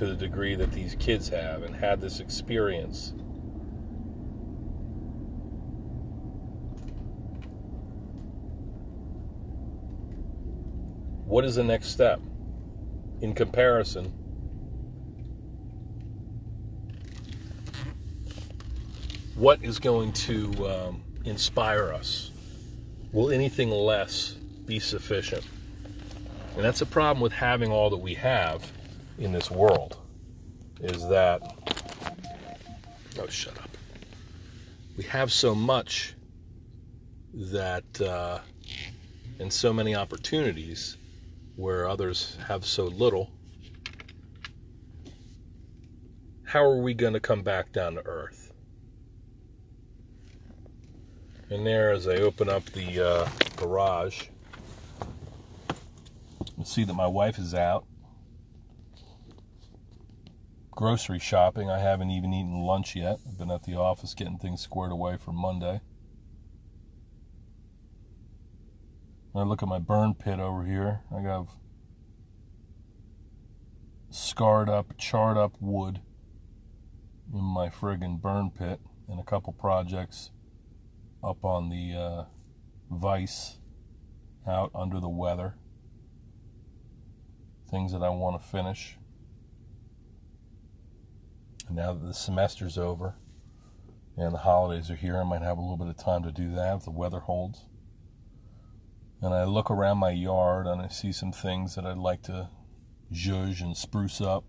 to 0.00 0.06
the 0.06 0.14
degree 0.14 0.54
that 0.54 0.72
these 0.72 0.94
kids 0.94 1.28
have 1.28 1.62
and 1.62 1.76
had 1.76 2.00
this 2.00 2.20
experience. 2.20 3.12
What 11.26 11.44
is 11.44 11.56
the 11.56 11.64
next 11.64 11.88
step? 11.88 12.18
In 13.20 13.34
comparison, 13.34 14.06
what 19.34 19.62
is 19.62 19.78
going 19.78 20.14
to 20.14 20.66
um, 20.66 21.02
inspire 21.26 21.92
us? 21.92 22.30
Will 23.12 23.30
anything 23.30 23.70
less 23.70 24.32
be 24.64 24.78
sufficient? 24.78 25.44
And 26.56 26.64
that's 26.64 26.80
a 26.80 26.86
problem 26.86 27.20
with 27.20 27.34
having 27.34 27.70
all 27.70 27.90
that 27.90 27.98
we 27.98 28.14
have 28.14 28.72
in 29.20 29.32
this 29.32 29.50
world 29.50 29.98
is 30.80 31.06
that 31.08 31.42
oh 33.18 33.26
shut 33.28 33.56
up. 33.58 33.68
We 34.96 35.04
have 35.04 35.30
so 35.30 35.54
much 35.54 36.14
that 37.34 38.00
uh, 38.00 38.38
and 39.38 39.52
so 39.52 39.72
many 39.72 39.94
opportunities 39.94 40.96
where 41.56 41.86
others 41.86 42.38
have 42.48 42.64
so 42.64 42.86
little. 42.86 43.30
How 46.44 46.64
are 46.64 46.78
we 46.78 46.94
going 46.94 47.12
to 47.12 47.20
come 47.20 47.42
back 47.42 47.72
down 47.72 47.94
to 47.94 48.06
earth? 48.06 48.52
And 51.50 51.66
there 51.66 51.92
as 51.92 52.08
i 52.08 52.14
open 52.14 52.48
up 52.48 52.64
the 52.66 53.06
uh, 53.06 53.28
garage 53.56 54.28
see 56.64 56.84
that 56.84 56.94
my 56.94 57.06
wife 57.06 57.38
is 57.38 57.54
out 57.54 57.84
grocery 60.80 61.18
shopping. 61.18 61.68
I 61.68 61.78
haven't 61.78 62.10
even 62.10 62.32
eaten 62.32 62.62
lunch 62.62 62.96
yet. 62.96 63.18
I've 63.28 63.36
been 63.36 63.50
at 63.50 63.64
the 63.64 63.74
office 63.74 64.14
getting 64.14 64.38
things 64.38 64.62
squared 64.62 64.92
away 64.92 65.18
for 65.18 65.30
Monday. 65.30 65.82
I 69.34 69.42
look 69.42 69.62
at 69.62 69.68
my 69.68 69.78
burn 69.78 70.14
pit 70.14 70.40
over 70.40 70.64
here. 70.64 71.00
I 71.14 71.20
got 71.20 71.48
scarred 74.08 74.70
up, 74.70 74.96
charred 74.96 75.36
up 75.36 75.52
wood 75.60 76.00
in 77.30 77.44
my 77.44 77.68
friggin' 77.68 78.18
burn 78.18 78.50
pit 78.50 78.80
and 79.06 79.20
a 79.20 79.24
couple 79.24 79.52
projects 79.52 80.30
up 81.22 81.44
on 81.44 81.68
the 81.68 81.94
uh, 81.94 82.24
vise 82.90 83.58
out 84.48 84.70
under 84.74 84.98
the 84.98 85.10
weather. 85.10 85.56
Things 87.70 87.92
that 87.92 88.02
I 88.02 88.08
want 88.08 88.40
to 88.40 88.48
finish. 88.48 88.96
Now 91.72 91.92
that 91.92 92.04
the 92.04 92.14
semester's 92.14 92.76
over 92.76 93.14
and 94.16 94.34
the 94.34 94.38
holidays 94.38 94.90
are 94.90 94.96
here, 94.96 95.18
I 95.18 95.24
might 95.24 95.42
have 95.42 95.56
a 95.56 95.60
little 95.60 95.76
bit 95.76 95.86
of 95.86 95.96
time 95.96 96.24
to 96.24 96.32
do 96.32 96.52
that 96.54 96.78
if 96.78 96.84
the 96.84 96.90
weather 96.90 97.20
holds. 97.20 97.64
And 99.22 99.32
I 99.32 99.44
look 99.44 99.70
around 99.70 99.98
my 99.98 100.10
yard 100.10 100.66
and 100.66 100.82
I 100.82 100.88
see 100.88 101.12
some 101.12 101.30
things 101.30 101.76
that 101.76 101.86
I'd 101.86 101.96
like 101.96 102.22
to 102.22 102.48
zhuzh 103.12 103.60
and 103.60 103.76
spruce 103.76 104.20
up. 104.20 104.44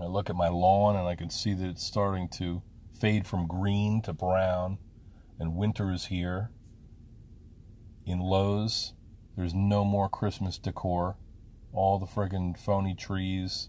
I 0.00 0.06
look 0.06 0.30
at 0.30 0.36
my 0.36 0.48
lawn 0.48 0.96
and 0.96 1.06
I 1.06 1.14
can 1.14 1.28
see 1.28 1.52
that 1.52 1.68
it's 1.68 1.84
starting 1.84 2.28
to 2.38 2.62
fade 2.98 3.26
from 3.26 3.46
green 3.46 4.00
to 4.02 4.14
brown, 4.14 4.78
and 5.38 5.56
winter 5.56 5.90
is 5.90 6.06
here. 6.06 6.50
In 8.06 8.18
Lowe's, 8.18 8.94
there's 9.36 9.52
no 9.52 9.84
more 9.84 10.08
Christmas 10.08 10.56
decor 10.56 11.16
all 11.72 11.98
the 11.98 12.06
friggin' 12.06 12.58
phony 12.58 12.94
trees 12.94 13.68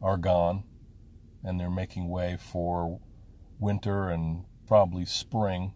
are 0.00 0.16
gone 0.16 0.64
and 1.42 1.58
they're 1.58 1.70
making 1.70 2.08
way 2.08 2.36
for 2.38 3.00
winter 3.58 4.08
and 4.08 4.44
probably 4.66 5.04
spring 5.04 5.72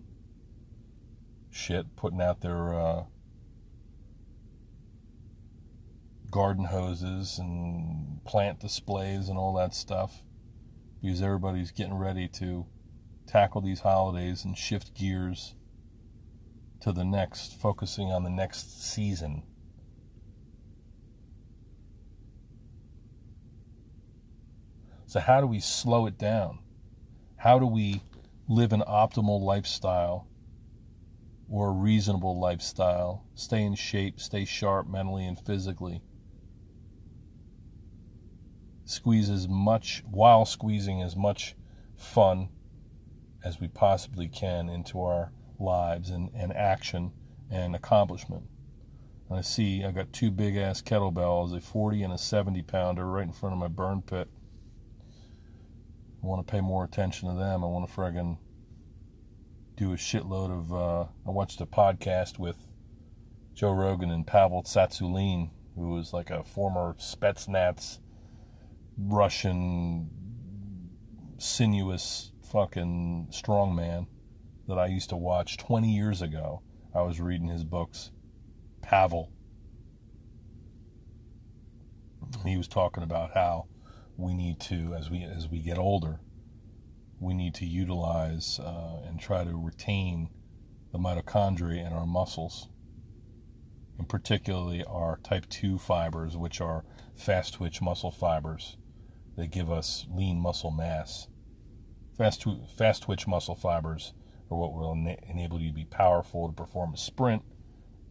shit, 1.50 1.96
putting 1.96 2.20
out 2.20 2.40
their 2.40 2.74
uh, 2.74 3.04
garden 6.30 6.66
hoses 6.66 7.38
and 7.38 8.24
plant 8.24 8.58
displays 8.60 9.28
and 9.28 9.38
all 9.38 9.54
that 9.54 9.74
stuff 9.74 10.22
because 11.02 11.20
everybody's 11.20 11.70
getting 11.70 11.94
ready 11.94 12.26
to 12.26 12.66
tackle 13.26 13.60
these 13.60 13.80
holidays 13.80 14.44
and 14.44 14.56
shift 14.56 14.94
gears 14.94 15.54
to 16.80 16.92
the 16.92 17.04
next, 17.04 17.60
focusing 17.60 18.10
on 18.10 18.24
the 18.24 18.30
next 18.30 18.82
season. 18.82 19.42
So, 25.12 25.20
how 25.20 25.42
do 25.42 25.46
we 25.46 25.60
slow 25.60 26.06
it 26.06 26.16
down? 26.16 26.60
How 27.36 27.58
do 27.58 27.66
we 27.66 28.02
live 28.48 28.72
an 28.72 28.80
optimal 28.88 29.42
lifestyle 29.42 30.26
or 31.50 31.68
a 31.68 31.72
reasonable 31.72 32.40
lifestyle? 32.40 33.26
Stay 33.34 33.62
in 33.62 33.74
shape, 33.74 34.18
stay 34.18 34.46
sharp 34.46 34.88
mentally 34.88 35.26
and 35.26 35.38
physically. 35.38 36.00
Squeeze 38.86 39.28
as 39.28 39.46
much, 39.46 40.02
while 40.10 40.46
squeezing 40.46 41.02
as 41.02 41.14
much 41.14 41.56
fun 41.94 42.48
as 43.44 43.60
we 43.60 43.68
possibly 43.68 44.28
can 44.28 44.70
into 44.70 45.02
our 45.02 45.30
lives 45.58 46.08
and, 46.08 46.30
and 46.34 46.56
action 46.56 47.12
and 47.50 47.76
accomplishment. 47.76 48.44
And 49.28 49.38
I 49.38 49.42
see 49.42 49.84
I've 49.84 49.94
got 49.94 50.14
two 50.14 50.30
big 50.30 50.56
ass 50.56 50.80
kettlebells, 50.80 51.54
a 51.54 51.60
40 51.60 52.02
and 52.02 52.14
a 52.14 52.18
70 52.18 52.62
pounder, 52.62 53.06
right 53.06 53.26
in 53.26 53.32
front 53.34 53.52
of 53.52 53.58
my 53.58 53.68
burn 53.68 54.00
pit. 54.00 54.30
I 56.22 56.26
want 56.26 56.46
to 56.46 56.50
pay 56.50 56.60
more 56.60 56.84
attention 56.84 57.28
to 57.28 57.34
them. 57.34 57.64
I 57.64 57.66
want 57.66 57.88
to 57.88 57.94
friggin' 57.94 58.38
do 59.76 59.92
a 59.92 59.96
shitload 59.96 60.56
of. 60.56 60.72
Uh, 60.72 61.06
I 61.26 61.30
watched 61.30 61.60
a 61.60 61.66
podcast 61.66 62.38
with 62.38 62.68
Joe 63.54 63.72
Rogan 63.72 64.10
and 64.10 64.26
Pavel 64.26 64.62
Tsatsouline, 64.62 65.50
who 65.74 65.88
was 65.88 66.12
like 66.12 66.30
a 66.30 66.44
former 66.44 66.94
Spetsnaz 66.98 67.98
Russian 68.96 70.10
sinuous 71.38 72.30
fucking 72.52 73.28
strongman 73.30 74.06
that 74.68 74.78
I 74.78 74.86
used 74.86 75.08
to 75.10 75.16
watch 75.16 75.56
20 75.56 75.92
years 75.92 76.22
ago. 76.22 76.62
I 76.94 77.02
was 77.02 77.20
reading 77.20 77.48
his 77.48 77.64
books, 77.64 78.12
Pavel. 78.80 79.32
He 82.46 82.56
was 82.56 82.68
talking 82.68 83.02
about 83.02 83.32
how 83.34 83.66
we 84.16 84.34
need 84.34 84.60
to, 84.60 84.94
as 84.94 85.10
we 85.10 85.22
as 85.22 85.48
we 85.48 85.60
get 85.60 85.78
older, 85.78 86.20
we 87.20 87.34
need 87.34 87.54
to 87.54 87.66
utilize 87.66 88.58
uh, 88.58 89.02
and 89.06 89.20
try 89.20 89.44
to 89.44 89.56
retain 89.56 90.28
the 90.92 90.98
mitochondria 90.98 91.86
in 91.86 91.92
our 91.92 92.06
muscles, 92.06 92.68
and 93.98 94.08
particularly 94.08 94.84
our 94.84 95.18
type 95.22 95.48
2 95.48 95.78
fibers, 95.78 96.36
which 96.36 96.60
are 96.60 96.84
fast 97.14 97.54
twitch 97.54 97.80
muscle 97.80 98.10
fibers 98.10 98.76
that 99.36 99.50
give 99.50 99.70
us 99.70 100.06
lean 100.10 100.38
muscle 100.38 100.70
mass. 100.70 101.28
Fast, 102.18 102.44
fast 102.76 103.04
twitch 103.04 103.26
muscle 103.26 103.54
fibers 103.54 104.12
are 104.50 104.58
what 104.58 104.74
will 104.74 104.92
ena- 104.92 105.16
enable 105.28 105.60
you 105.60 105.68
to 105.68 105.74
be 105.74 105.84
powerful 105.86 106.48
to 106.48 106.54
perform 106.54 106.92
a 106.92 106.98
sprint 106.98 107.42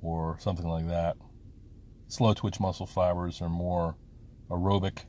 or 0.01 0.37
something 0.39 0.67
like 0.67 0.87
that. 0.87 1.17
Slow 2.07 2.33
twitch 2.33 2.59
muscle 2.59 2.87
fibers 2.87 3.41
are 3.41 3.49
more 3.49 3.95
aerobic, 4.49 5.05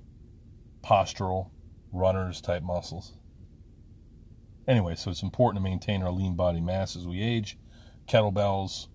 postural, 0.82 1.50
runners 1.92 2.40
type 2.40 2.62
muscles. 2.62 3.14
Anyway, 4.66 4.94
so 4.94 5.10
it's 5.10 5.22
important 5.22 5.62
to 5.62 5.70
maintain 5.70 6.02
our 6.02 6.12
lean 6.12 6.34
body 6.34 6.60
mass 6.60 6.96
as 6.96 7.06
we 7.06 7.20
age. 7.20 7.58
Kettlebells 8.06 8.88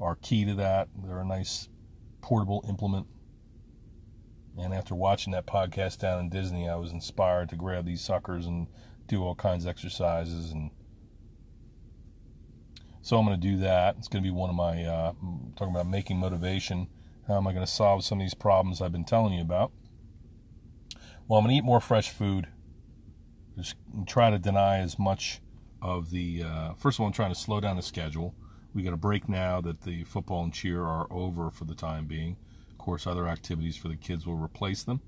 are 0.00 0.16
key 0.16 0.44
to 0.44 0.54
that. 0.54 0.88
They're 0.96 1.20
a 1.20 1.26
nice 1.26 1.68
portable 2.20 2.64
implement. 2.68 3.06
And 4.56 4.72
after 4.72 4.94
watching 4.94 5.32
that 5.32 5.46
podcast 5.46 5.98
down 5.98 6.20
in 6.20 6.28
Disney, 6.28 6.68
I 6.68 6.76
was 6.76 6.92
inspired 6.92 7.48
to 7.50 7.56
grab 7.56 7.86
these 7.86 8.02
suckers 8.02 8.46
and 8.46 8.68
do 9.06 9.22
all 9.22 9.34
kinds 9.34 9.64
of 9.64 9.70
exercises. 9.70 10.52
And 10.52 10.70
so 13.02 13.18
I'm 13.18 13.26
going 13.26 13.40
to 13.40 13.48
do 13.48 13.56
that. 13.58 13.96
It's 13.98 14.08
going 14.08 14.22
to 14.22 14.28
be 14.28 14.34
one 14.34 14.50
of 14.50 14.56
my, 14.56 14.84
uh, 14.84 15.12
talking 15.56 15.74
about 15.74 15.88
making 15.88 16.18
motivation. 16.18 16.88
How 17.26 17.36
am 17.36 17.46
I 17.46 17.52
going 17.52 17.66
to 17.66 17.70
solve 17.70 18.04
some 18.04 18.18
of 18.18 18.24
these 18.24 18.34
problems 18.34 18.80
I've 18.80 18.92
been 18.92 19.04
telling 19.04 19.32
you 19.32 19.42
about? 19.42 19.72
Well, 21.26 21.38
I'm 21.38 21.44
going 21.44 21.54
to 21.54 21.58
eat 21.58 21.64
more 21.64 21.80
fresh 21.80 22.10
food. 22.10 22.48
Just 23.56 23.76
try 24.06 24.30
to 24.30 24.38
deny 24.38 24.78
as 24.78 24.98
much 24.98 25.40
of 25.80 26.10
the. 26.10 26.42
Uh, 26.42 26.74
first 26.74 26.96
of 26.96 27.00
all, 27.00 27.06
I'm 27.06 27.12
trying 27.14 27.32
to 27.32 27.38
slow 27.38 27.60
down 27.60 27.76
the 27.76 27.82
schedule. 27.82 28.34
We 28.74 28.82
got 28.82 28.92
a 28.92 28.98
break 28.98 29.28
now 29.28 29.60
that 29.62 29.82
the 29.82 30.04
football 30.04 30.44
and 30.44 30.52
cheer 30.52 30.82
are 30.82 31.06
over 31.10 31.50
for 31.50 31.64
the 31.64 31.74
time 31.74 32.06
being. 32.06 32.36
Of 32.70 32.78
course, 32.78 33.06
other 33.06 33.26
activities 33.26 33.76
for 33.76 33.88
the 33.88 33.96
kids 33.96 34.26
will 34.26 34.36
replace 34.36 34.82
them. 34.82 35.00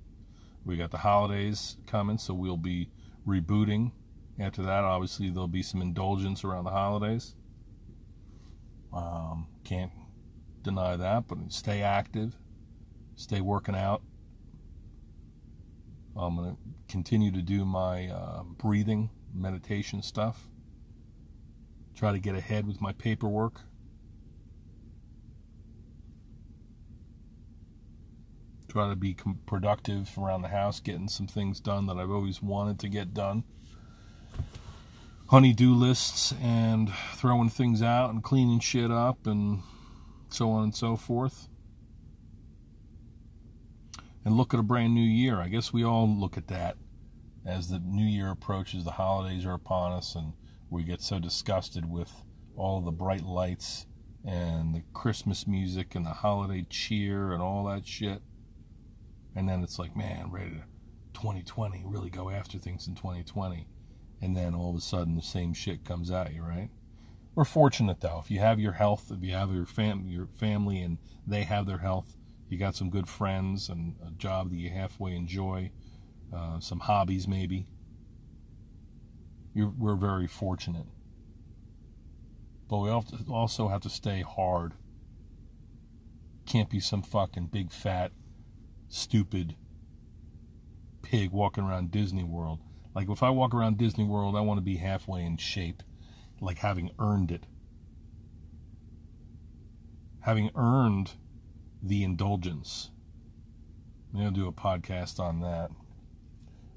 We 0.64 0.76
got 0.76 0.90
the 0.90 0.98
holidays 0.98 1.76
coming, 1.87 2.16
so 2.16 2.33
we'll 2.33 2.57
be 2.57 2.88
rebooting. 3.26 3.92
After 4.38 4.62
that, 4.62 4.85
obviously, 4.85 5.29
there'll 5.29 5.48
be 5.48 5.62
some 5.62 5.83
indulgence 5.83 6.44
around 6.44 6.64
the 6.64 6.70
holidays. 6.70 7.35
Um, 8.92 9.48
can't 9.64 9.92
deny 10.62 10.96
that, 10.96 11.29
but 11.29 11.52
stay 11.52 11.83
active, 11.83 12.37
stay 13.16 13.40
working 13.40 13.76
out, 13.76 14.02
I'm 16.18 16.37
going 16.37 16.57
to 16.57 16.57
continue 16.88 17.31
to 17.33 17.42
do 17.42 17.64
my 17.64 18.09
uh, 18.09 18.42
breathing 18.42 19.11
meditation 19.35 20.02
stuff. 20.02 20.48
Try 21.94 22.12
to 22.12 22.18
get 22.18 22.35
ahead 22.35 22.66
with 22.66 22.81
my 22.81 22.92
paperwork. 22.92 23.61
Try 28.68 28.88
to 28.88 28.96
be 28.96 29.16
productive 29.46 30.11
around 30.18 30.42
the 30.42 30.48
house, 30.48 30.81
getting 30.81 31.09
some 31.09 31.26
things 31.26 31.61
done 31.61 31.87
that 31.87 31.96
I've 31.96 32.11
always 32.11 32.42
wanted 32.42 32.79
to 32.81 32.88
get 32.88 33.14
done. 33.14 33.44
Honeydew 35.29 35.72
lists 35.72 36.33
and 36.40 36.92
throwing 37.14 37.48
things 37.48 37.83
out 37.83 38.11
and 38.11 38.22
cleaning 38.22 38.61
shit 38.61 38.90
up 38.90 39.26
and 39.26 39.62
so 40.29 40.50
on 40.50 40.64
and 40.64 40.74
so 40.74 40.96
forth 40.96 41.48
and 44.27 44.37
look 44.37 44.53
at 44.53 44.59
a 44.59 44.65
brand 44.65 44.93
new 44.93 45.01
year. 45.01 45.41
I 45.41 45.47
guess 45.47 45.73
we 45.73 45.85
all 45.85 46.09
look 46.09 46.37
at 46.37 46.49
that 46.49 46.77
as 47.47 47.69
the 47.69 47.79
new 47.79 48.05
year 48.05 48.33
approaches, 48.33 48.85
the 48.85 48.91
holidays 48.91 49.47
are 49.47 49.55
upon 49.55 49.93
us, 49.93 50.17
and 50.17 50.33
we 50.69 50.83
get 50.83 51.01
so 51.01 51.21
disgusted 51.21 51.89
with 51.89 52.25
all 52.57 52.81
the 52.81 52.91
bright 52.91 53.23
lights 53.23 53.87
and 54.25 54.75
the 54.75 54.83
Christmas 54.93 55.47
music 55.47 55.95
and 55.95 56.05
the 56.05 56.11
holiday 56.11 56.67
cheer 56.69 57.31
and 57.31 57.41
all 57.41 57.67
that 57.67 57.87
shit. 57.87 58.21
And 59.37 59.49
then 59.49 59.62
it's 59.62 59.79
like, 59.79 59.97
man, 59.97 60.33
ready 60.33 60.51
to 60.51 60.65
2020, 61.15 61.85
really 61.87 62.11
go 62.11 62.29
after 62.29 62.59
things 62.59 62.89
in 62.89 62.97
2020. 62.97 63.69
And 64.21 64.37
then 64.37 64.57
all 64.57 64.71
of 64.71 64.77
a 64.77 64.81
sudden 64.81 65.15
the 65.15 65.23
same 65.23 65.55
shit 65.55 65.85
comes 65.85 66.11
at 66.11 66.35
you, 66.35 66.43
right? 66.43 66.71
We're 67.37 67.45
fortunate 67.45 68.01
though. 68.01 68.21
If 68.25 68.33
you 68.33 68.41
have 68.41 68.59
your 68.59 68.73
health, 68.73 69.12
if 69.12 69.23
you 69.23 69.35
have 69.35 69.53
your 69.53 69.67
fam 69.67 70.09
your 70.09 70.27
family 70.27 70.81
and 70.81 70.99
they 71.25 71.45
have 71.45 71.67
their 71.67 71.79
health, 71.79 72.17
you 72.49 72.59
got 72.59 72.77
some 72.77 72.91
good 72.91 73.09
friends 73.09 73.69
and 73.69 73.97
a 74.07 74.11
job 74.13 74.51
that 74.51 74.57
you 74.57 74.71
halfway 74.71 75.15
enjoy, 75.15 75.71
uh, 76.35 76.61
some 76.61 76.81
hobbies 76.81 77.27
maybe. 77.27 77.67
You're, 79.55 79.73
we're 79.77 79.97
very 79.97 80.27
fortunate. 80.27 80.87
But 82.69 82.79
we 82.79 82.91
also 82.91 83.69
have 83.69 83.81
to 83.83 83.91
stay 83.91 84.23
hard. 84.23 84.75
Can't 86.47 86.71
be 86.71 86.81
some 86.81 87.03
fucking 87.03 87.47
big 87.47 87.73
fat, 87.73 88.13
stupid 88.89 89.57
pig 91.03 91.31
walking 91.31 91.65
around 91.65 91.91
Disney 91.91 92.25
World. 92.25 92.61
Like 92.95 93.09
if 93.09 93.23
I 93.23 93.31
walk 93.31 93.55
around 93.55 93.79
Disney 93.79 94.05
World, 94.05 94.37
I 94.37 94.41
want 94.41 94.59
to 94.59 94.63
be 94.63 94.77
halfway 94.77 95.25
in 95.25 95.37
shape, 95.37 95.83
like 96.41 96.59
having 96.59 96.91
earned 96.99 97.31
it. 97.31 97.47
Having 100.21 100.51
earned 100.57 101.13
the 101.83 102.03
indulgence. 102.03 102.91
Going 104.12 104.33
to 104.33 104.41
do 104.41 104.49
a 104.49 104.53
podcast 104.53 105.21
on 105.21 105.41
that. 105.41 105.71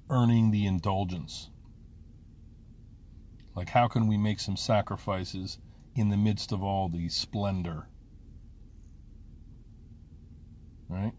Earning 0.10 0.52
the 0.52 0.66
indulgence. 0.66 1.50
Like, 3.56 3.70
how 3.70 3.88
can 3.88 4.08
we 4.08 4.18
make 4.18 4.40
some 4.40 4.58
sacrifices 4.58 5.58
in 5.96 6.10
the 6.10 6.18
midst 6.18 6.52
of 6.52 6.64
all 6.64 6.90
the 6.90 7.10
splendor? 7.10 7.88
Right? 10.88 11.14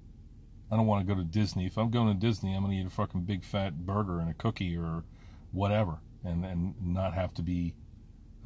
I 0.70 0.76
don't 0.76 0.86
want 0.86 1.06
to 1.06 1.14
go 1.14 1.18
to 1.18 1.26
Disney. 1.26 1.66
If 1.66 1.76
I'm 1.76 1.90
going 1.90 2.08
to 2.08 2.14
Disney, 2.14 2.54
I'm 2.54 2.62
going 2.62 2.76
to 2.76 2.82
eat 2.82 2.86
a 2.86 2.90
fucking 2.90 3.22
big 3.22 3.44
fat 3.44 3.86
burger 3.86 4.20
and 4.20 4.30
a 4.30 4.34
cookie 4.34 4.76
or 4.76 5.04
whatever, 5.50 5.98
and 6.24 6.44
and 6.44 6.74
not 6.80 7.14
have 7.14 7.34
to 7.34 7.42
be 7.42 7.74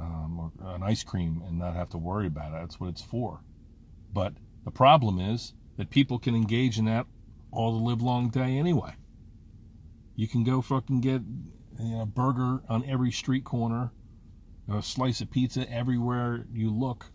um, 0.01 0.53
or 0.59 0.75
an 0.75 0.83
ice 0.83 1.03
cream 1.03 1.42
and 1.47 1.59
not 1.59 1.75
have 1.75 1.90
to 1.90 1.99
worry 1.99 2.27
about 2.27 2.53
it. 2.53 2.61
That's 2.61 2.81
what 2.81 2.90
it's 2.90 3.03
for. 3.03 3.40
But 4.12 4.35
the 4.64 4.70
problem 4.70 5.20
is 5.20 5.53
that 5.77 5.90
people 5.90 6.18
can 6.18 6.35
engage 6.35 6.79
in 6.79 6.85
that 6.87 7.07
all 7.50 7.72
the 7.72 7.85
live 7.85 8.03
long 8.03 8.31
day 8.31 8.57
anyway. 8.59 8.94
You 10.16 10.29
can 10.29 10.44
go 10.44 10.62
fucking 10.62 11.00
get 11.00 11.22
you 11.79 11.96
know, 11.96 12.03
a 12.03 12.07
burger 12.07 12.62
on 12.68 12.85
every 12.85 13.11
street 13.11 13.44
corner, 13.44 13.92
a 14.72 14.83
slice 14.83 15.20
of 15.20 15.31
pizza 15.31 15.68
everywhere 15.70 16.46
you 16.53 16.70
look. 16.70 17.07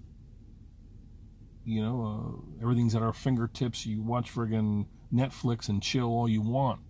You 1.63 1.81
know, 1.81 2.45
uh, 2.59 2.61
everything's 2.61 2.95
at 2.95 3.01
our 3.01 3.13
fingertips. 3.13 3.85
You 3.85 4.01
watch 4.01 4.33
friggin' 4.33 4.87
Netflix 5.13 5.69
and 5.69 5.81
chill 5.81 6.07
all 6.07 6.27
you 6.27 6.41
want. 6.41 6.81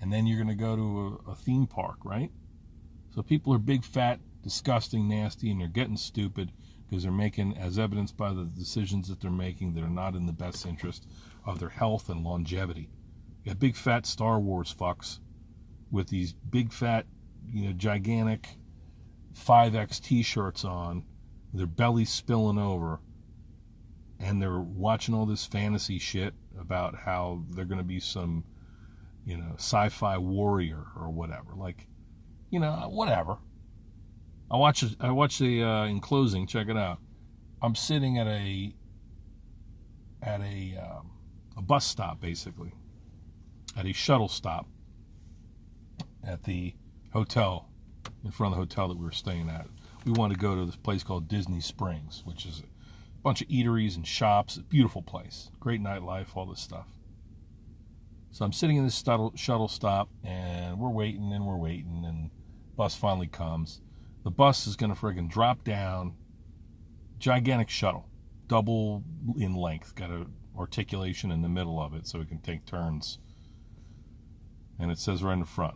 And 0.00 0.12
then 0.12 0.26
you're 0.26 0.42
going 0.42 0.48
to 0.48 0.54
go 0.54 0.76
to 0.76 1.20
a, 1.26 1.32
a 1.32 1.34
theme 1.34 1.66
park, 1.66 1.98
right? 2.04 2.30
So 3.14 3.22
people 3.22 3.52
are 3.54 3.58
big, 3.58 3.84
fat, 3.84 4.20
disgusting, 4.42 5.08
nasty, 5.08 5.50
and 5.50 5.60
they're 5.60 5.68
getting 5.68 5.96
stupid 5.96 6.52
because 6.88 7.02
they're 7.02 7.12
making, 7.12 7.56
as 7.56 7.78
evidenced 7.78 8.16
by 8.16 8.32
the 8.32 8.44
decisions 8.44 9.08
that 9.08 9.20
they're 9.20 9.30
making, 9.30 9.74
that 9.74 9.84
are 9.84 9.88
not 9.88 10.14
in 10.14 10.26
the 10.26 10.32
best 10.32 10.66
interest 10.66 11.06
of 11.46 11.58
their 11.58 11.70
health 11.70 12.08
and 12.08 12.22
longevity. 12.22 12.90
You 13.42 13.52
got 13.52 13.58
big 13.58 13.76
fat 13.76 14.06
Star 14.06 14.38
Wars 14.40 14.74
fucks 14.74 15.18
with 15.90 16.08
these 16.08 16.32
big 16.32 16.72
fat, 16.72 17.06
you 17.52 17.66
know, 17.66 17.72
gigantic 17.72 18.58
5X 19.34 20.00
t 20.00 20.22
shirts 20.22 20.64
on, 20.64 21.04
their 21.52 21.66
bellies 21.66 22.10
spilling 22.10 22.58
over, 22.58 23.00
and 24.18 24.40
they're 24.40 24.60
watching 24.60 25.14
all 25.14 25.26
this 25.26 25.44
fantasy 25.44 25.98
shit 25.98 26.34
about 26.58 26.94
how 27.00 27.44
they're 27.50 27.64
going 27.64 27.78
to 27.78 27.84
be 27.84 28.00
some, 28.00 28.44
you 29.24 29.36
know, 29.36 29.54
sci 29.56 29.88
fi 29.88 30.16
warrior 30.18 30.84
or 30.96 31.10
whatever. 31.10 31.54
Like, 31.56 31.86
you 32.50 32.60
know, 32.60 32.72
whatever. 32.90 33.38
I 34.54 34.56
watch. 34.56 34.84
I 35.00 35.10
watch 35.10 35.40
the 35.40 35.64
uh, 35.64 35.84
in 35.86 35.98
closing. 35.98 36.46
Check 36.46 36.68
it 36.68 36.76
out. 36.76 37.00
I'm 37.60 37.74
sitting 37.74 38.18
at 38.18 38.28
a 38.28 38.72
at 40.22 40.40
a 40.42 40.78
um, 40.80 41.10
a 41.56 41.62
bus 41.62 41.84
stop, 41.84 42.20
basically, 42.20 42.72
at 43.76 43.84
a 43.84 43.92
shuttle 43.92 44.28
stop 44.28 44.68
at 46.22 46.44
the 46.44 46.76
hotel 47.12 47.68
in 48.24 48.30
front 48.30 48.54
of 48.54 48.58
the 48.58 48.62
hotel 48.62 48.86
that 48.86 48.96
we 48.96 49.04
were 49.04 49.10
staying 49.10 49.48
at. 49.48 49.66
We 50.06 50.12
wanted 50.12 50.34
to 50.34 50.40
go 50.40 50.54
to 50.54 50.64
this 50.64 50.76
place 50.76 51.02
called 51.02 51.26
Disney 51.26 51.60
Springs, 51.60 52.22
which 52.24 52.46
is 52.46 52.60
a 52.60 53.22
bunch 53.24 53.42
of 53.42 53.48
eateries 53.48 53.96
and 53.96 54.06
shops. 54.06 54.58
beautiful 54.58 55.02
place, 55.02 55.50
great 55.58 55.82
nightlife, 55.82 56.36
all 56.36 56.46
this 56.46 56.60
stuff. 56.60 56.86
So 58.30 58.44
I'm 58.44 58.52
sitting 58.52 58.76
in 58.76 58.84
this 58.84 59.02
shuttle, 59.02 59.32
shuttle 59.34 59.66
stop, 59.66 60.10
and 60.22 60.78
we're 60.78 60.90
waiting 60.90 61.32
and 61.32 61.44
we're 61.44 61.56
waiting, 61.56 62.04
and 62.06 62.30
Bus 62.76 62.94
finally 62.94 63.26
comes. 63.26 63.80
The 64.24 64.30
bus 64.30 64.66
is 64.66 64.74
going 64.74 64.92
to 64.92 64.98
friggin' 64.98 65.28
drop 65.28 65.64
down. 65.64 66.14
Gigantic 67.18 67.68
shuttle, 67.68 68.08
double 68.46 69.04
in 69.38 69.54
length, 69.54 69.94
got 69.94 70.10
an 70.10 70.32
articulation 70.58 71.30
in 71.30 71.42
the 71.42 71.48
middle 71.48 71.80
of 71.80 71.94
it 71.94 72.06
so 72.06 72.20
it 72.20 72.28
can 72.28 72.40
take 72.40 72.64
turns. 72.64 73.18
And 74.78 74.90
it 74.90 74.98
says 74.98 75.22
right 75.22 75.34
in 75.34 75.40
the 75.40 75.46
front, 75.46 75.74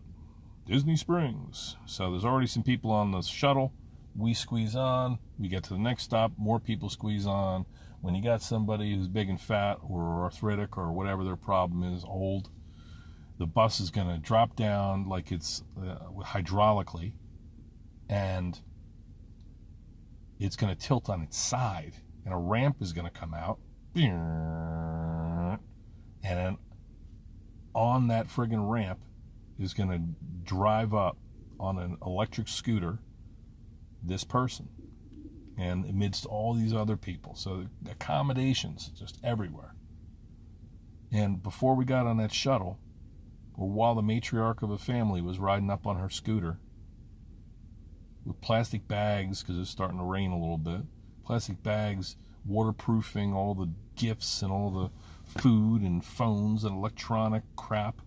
Disney 0.67 0.97
Springs. 0.97 1.77
So 1.85 2.11
there's 2.11 2.25
already 2.25 2.47
some 2.47 2.63
people 2.63 2.91
on 2.91 3.13
the 3.13 3.21
shuttle. 3.21 3.75
We 4.17 4.33
squeeze 4.33 4.75
on. 4.75 5.19
We 5.39 5.49
get 5.49 5.65
to 5.65 5.75
the 5.75 5.79
next 5.79 6.05
stop. 6.05 6.33
More 6.39 6.59
people 6.59 6.89
squeeze 6.89 7.27
on. 7.27 7.67
When 8.01 8.15
you 8.15 8.23
got 8.23 8.43
somebody 8.43 8.95
who's 8.95 9.09
big 9.09 9.29
and 9.29 9.41
fat 9.41 9.79
or 9.87 10.23
arthritic 10.23 10.79
or 10.79 10.93
whatever 10.93 11.23
their 11.23 11.37
problem 11.37 11.83
is, 11.83 12.03
old, 12.05 12.51
the 13.39 13.47
bus 13.47 13.79
is 13.79 13.91
going 13.91 14.09
to 14.09 14.19
drop 14.19 14.57
down 14.57 15.07
like 15.07 15.31
it's 15.31 15.63
uh, 15.81 15.97
hydraulically 16.23 17.13
and 18.09 18.61
it's 20.39 20.57
going 20.57 20.75
to 20.75 20.81
tilt 20.81 21.09
on 21.09 21.23
its 21.23 21.37
side 21.37 21.95
and 22.25 22.33
a 22.33 22.37
ramp 22.37 22.77
is 22.81 22.93
going 22.93 23.07
to 23.07 23.11
come 23.11 23.35
out 23.35 23.59
and 23.95 25.59
then 26.23 26.59
on 27.75 28.09
that 28.09 28.29
friggin' 28.29 28.71
ramp 28.71 29.01
is 29.59 29.75
going 29.75 29.89
to 29.89 30.01
drive 30.45 30.95
up 30.95 31.17
on 31.59 31.79
an 31.79 31.97
electric 32.05 32.49
scooter 32.49 32.99
this 34.03 34.25
person 34.25 34.69
and 35.57 35.85
amidst 35.87 36.25
all 36.25 36.55
these 36.55 36.73
other 36.73 36.97
people. 36.97 37.35
So 37.35 37.67
accommodations 37.91 38.89
just 38.97 39.19
everywhere. 39.25 39.75
And 41.11 41.43
before 41.43 41.75
we 41.75 41.85
got 41.85 42.07
on 42.07 42.19
that 42.19 42.33
shuttle 42.33 42.79
or 43.57 43.69
while 43.69 43.95
the 43.97 44.03
matriarch 44.03 44.63
of 44.63 44.71
a 44.71 44.79
family 44.79 45.21
was 45.21 45.39
riding 45.39 45.71
up 45.71 45.87
on 45.87 45.97
her 45.97 46.11
scooter 46.11 46.61
with 48.29 48.41
plastic 48.41 48.87
bags 48.87 49.43
because 49.43 49.59
it's 49.59 49.70
starting 49.70 49.99
to 49.99 50.05
rain 50.05 50.31
a 50.31 50.39
little 50.39 50.59
bit 50.59 50.83
plastic 51.24 51.62
bags 51.62 52.16
waterproofing 52.45 53.35
all 53.35 53.55
the 53.55 53.68
gifts 53.97 54.43
and 54.43 54.53
all 54.53 54.70
the 54.70 55.41
food 55.41 55.83
and 55.83 56.05
phones 56.05 56.64
and 56.64 56.76
electronic 56.76 57.43
crap 57.57 58.01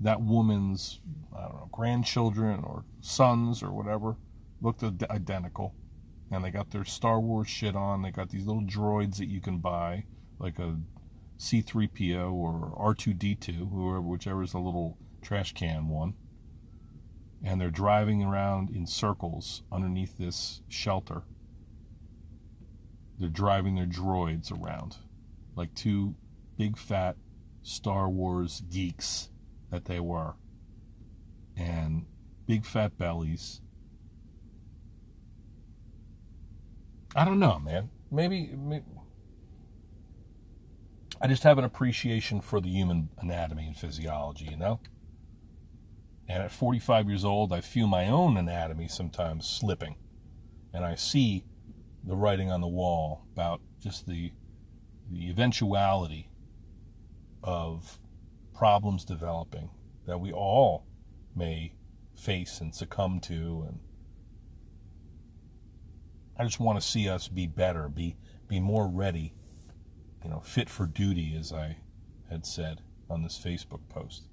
that 0.00 0.20
woman's 0.20 1.00
I 1.36 1.42
don't 1.42 1.54
know 1.54 1.68
grandchildren 1.70 2.64
or 2.64 2.84
sons 3.00 3.62
or 3.62 3.72
whatever 3.72 4.16
looked 4.60 4.82
identical 5.10 5.74
and 6.30 6.44
they 6.44 6.50
got 6.50 6.70
their 6.70 6.84
Star 6.84 7.20
Wars 7.20 7.48
shit 7.48 7.74
on. 7.74 8.02
They 8.02 8.10
got 8.10 8.30
these 8.30 8.46
little 8.46 8.62
droids 8.62 9.16
that 9.16 9.28
you 9.28 9.40
can 9.40 9.58
buy, 9.58 10.04
like 10.38 10.58
a 10.58 10.76
C3PO 11.38 12.32
or 12.32 12.74
R2D2, 12.94 13.70
whoever, 13.70 14.00
whichever 14.00 14.42
is 14.42 14.52
the 14.52 14.58
little 14.58 14.98
trash 15.22 15.54
can 15.54 15.88
one. 15.88 16.14
And 17.42 17.60
they're 17.60 17.70
driving 17.70 18.22
around 18.22 18.70
in 18.70 18.86
circles 18.86 19.62
underneath 19.70 20.18
this 20.18 20.62
shelter. 20.68 21.22
They're 23.18 23.28
driving 23.28 23.76
their 23.76 23.86
droids 23.86 24.50
around 24.50 24.96
like 25.54 25.74
two 25.74 26.14
big 26.56 26.76
fat 26.76 27.16
Star 27.62 28.08
Wars 28.08 28.62
geeks 28.70 29.30
that 29.70 29.84
they 29.84 30.00
were. 30.00 30.34
And 31.56 32.06
big 32.46 32.64
fat 32.64 32.96
bellies 32.96 33.60
I 37.18 37.24
don't 37.24 37.38
know, 37.38 37.58
man. 37.58 37.90
Maybe, 38.10 38.54
maybe, 38.56 38.84
I 41.20 41.26
just 41.26 41.42
have 41.42 41.58
an 41.58 41.64
appreciation 41.64 42.40
for 42.40 42.60
the 42.60 42.68
human 42.68 43.10
anatomy 43.18 43.66
and 43.66 43.76
physiology, 43.76 44.46
you 44.50 44.56
know? 44.56 44.80
And 46.28 46.42
at 46.42 46.52
45 46.52 47.08
years 47.08 47.24
old, 47.24 47.52
I 47.52 47.60
feel 47.60 47.86
my 47.86 48.06
own 48.06 48.36
anatomy 48.36 48.88
sometimes 48.88 49.48
slipping. 49.48 49.96
And 50.72 50.84
I 50.84 50.94
see 50.94 51.44
the 52.04 52.16
writing 52.16 52.50
on 52.50 52.60
the 52.60 52.68
wall 52.68 53.26
about 53.32 53.60
just 53.80 54.06
the 54.06 54.32
the 55.10 55.30
eventuality 55.30 56.30
of 57.42 57.98
problems 58.54 59.06
developing 59.06 59.70
that 60.06 60.20
we 60.20 60.30
all 60.30 60.84
may 61.34 61.72
face 62.14 62.60
and 62.60 62.74
succumb 62.74 63.18
to 63.20 63.64
and 63.66 63.80
I 66.38 66.44
just 66.44 66.60
want 66.60 66.80
to 66.80 66.86
see 66.86 67.08
us 67.08 67.26
be 67.26 67.46
better, 67.48 67.88
be 67.88 68.16
be 68.46 68.60
more 68.60 68.86
ready, 68.86 69.34
you 70.22 70.30
know, 70.30 70.40
fit 70.40 70.68
for 70.68 70.86
duty, 70.86 71.36
as 71.38 71.52
I 71.52 71.78
had 72.30 72.44
said 72.46 72.82
on 73.08 73.22
this 73.22 73.38
Facebook 73.38 73.88
post. 73.88 74.28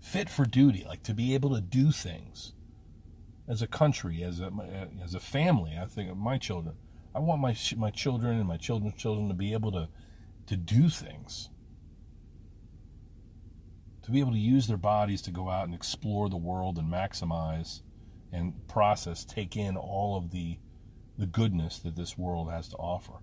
Fit 0.00 0.28
for 0.28 0.44
duty, 0.44 0.84
like 0.86 1.02
to 1.04 1.14
be 1.14 1.34
able 1.34 1.54
to 1.54 1.60
do 1.60 1.92
things 1.92 2.52
as 3.48 3.62
a 3.62 3.66
country, 3.66 4.22
as 4.22 4.40
a 4.40 4.50
as 5.02 5.14
a 5.14 5.20
family. 5.20 5.76
I 5.80 5.86
think 5.86 6.10
of 6.10 6.16
my 6.16 6.38
children. 6.38 6.76
I 7.14 7.20
want 7.20 7.40
my 7.40 7.56
my 7.76 7.90
children 7.90 8.38
and 8.38 8.48
my 8.48 8.56
children's 8.56 8.94
children 8.94 9.28
to 9.28 9.34
be 9.34 9.52
able 9.52 9.72
to 9.72 9.88
to 10.46 10.56
do 10.56 10.88
things, 10.88 11.50
to 14.02 14.10
be 14.10 14.20
able 14.20 14.32
to 14.32 14.38
use 14.38 14.66
their 14.66 14.76
bodies 14.76 15.22
to 15.22 15.30
go 15.30 15.50
out 15.50 15.66
and 15.66 15.74
explore 15.74 16.28
the 16.28 16.36
world 16.36 16.78
and 16.78 16.92
maximize 16.92 17.82
and 18.32 18.66
process, 18.66 19.24
take 19.24 19.56
in 19.56 19.76
all 19.76 20.16
of 20.16 20.30
the 20.30 20.58
the 21.18 21.26
goodness 21.26 21.78
that 21.78 21.94
this 21.94 22.16
world 22.16 22.50
has 22.50 22.68
to 22.68 22.76
offer. 22.76 23.20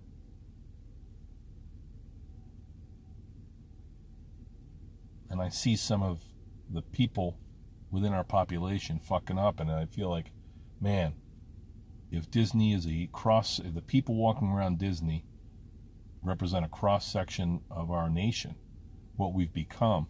And 5.30 5.40
I 5.40 5.48
see 5.48 5.76
some 5.76 6.02
of 6.02 6.20
the 6.68 6.82
people 6.82 7.38
within 7.90 8.12
our 8.12 8.24
population 8.24 8.98
fucking 8.98 9.38
up, 9.38 9.60
and 9.60 9.70
I 9.70 9.86
feel 9.86 10.10
like, 10.10 10.32
man, 10.80 11.14
if 12.10 12.30
Disney 12.30 12.74
is 12.74 12.86
a 12.86 13.08
cross, 13.12 13.60
if 13.60 13.74
the 13.74 13.80
people 13.80 14.16
walking 14.16 14.48
around 14.48 14.78
Disney 14.78 15.24
represent 16.22 16.64
a 16.64 16.68
cross 16.68 17.06
section 17.06 17.60
of 17.70 17.90
our 17.90 18.10
nation, 18.10 18.56
what 19.16 19.32
we've 19.32 19.52
become 19.52 20.08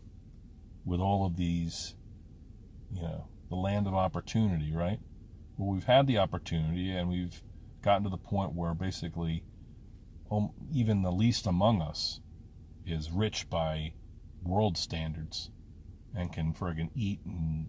with 0.85 1.01
all 1.01 1.27
of 1.27 1.37
these, 1.37 1.95
you 2.91 3.03
know, 3.03 3.29
the 3.51 3.57
land 3.57 3.87
of 3.87 3.95
opportunity, 3.95 4.73
right? 4.73 5.01
Well, 5.57 5.73
we've 5.75 5.85
had 5.85 6.07
the 6.07 6.18
opportunity 6.18 6.91
and 6.91 7.09
we've 7.09 7.43
gotten 7.83 8.05
to 8.05 8.11
the 8.11 8.16
point 8.16 8.55
where 8.55 8.75
basically 8.75 9.45
um, 10.31 10.51
even 10.73 11.03
the 11.03 11.12
least 11.12 11.47
among 11.47 11.83
us 11.83 12.21
is 12.87 13.11
rich 13.11 13.51
by 13.51 13.93
world 14.43 14.76
standards 14.76 15.51
and 16.14 16.32
can 16.32 16.53
friggin' 16.53 16.91
eat 16.95 17.20
and 17.24 17.66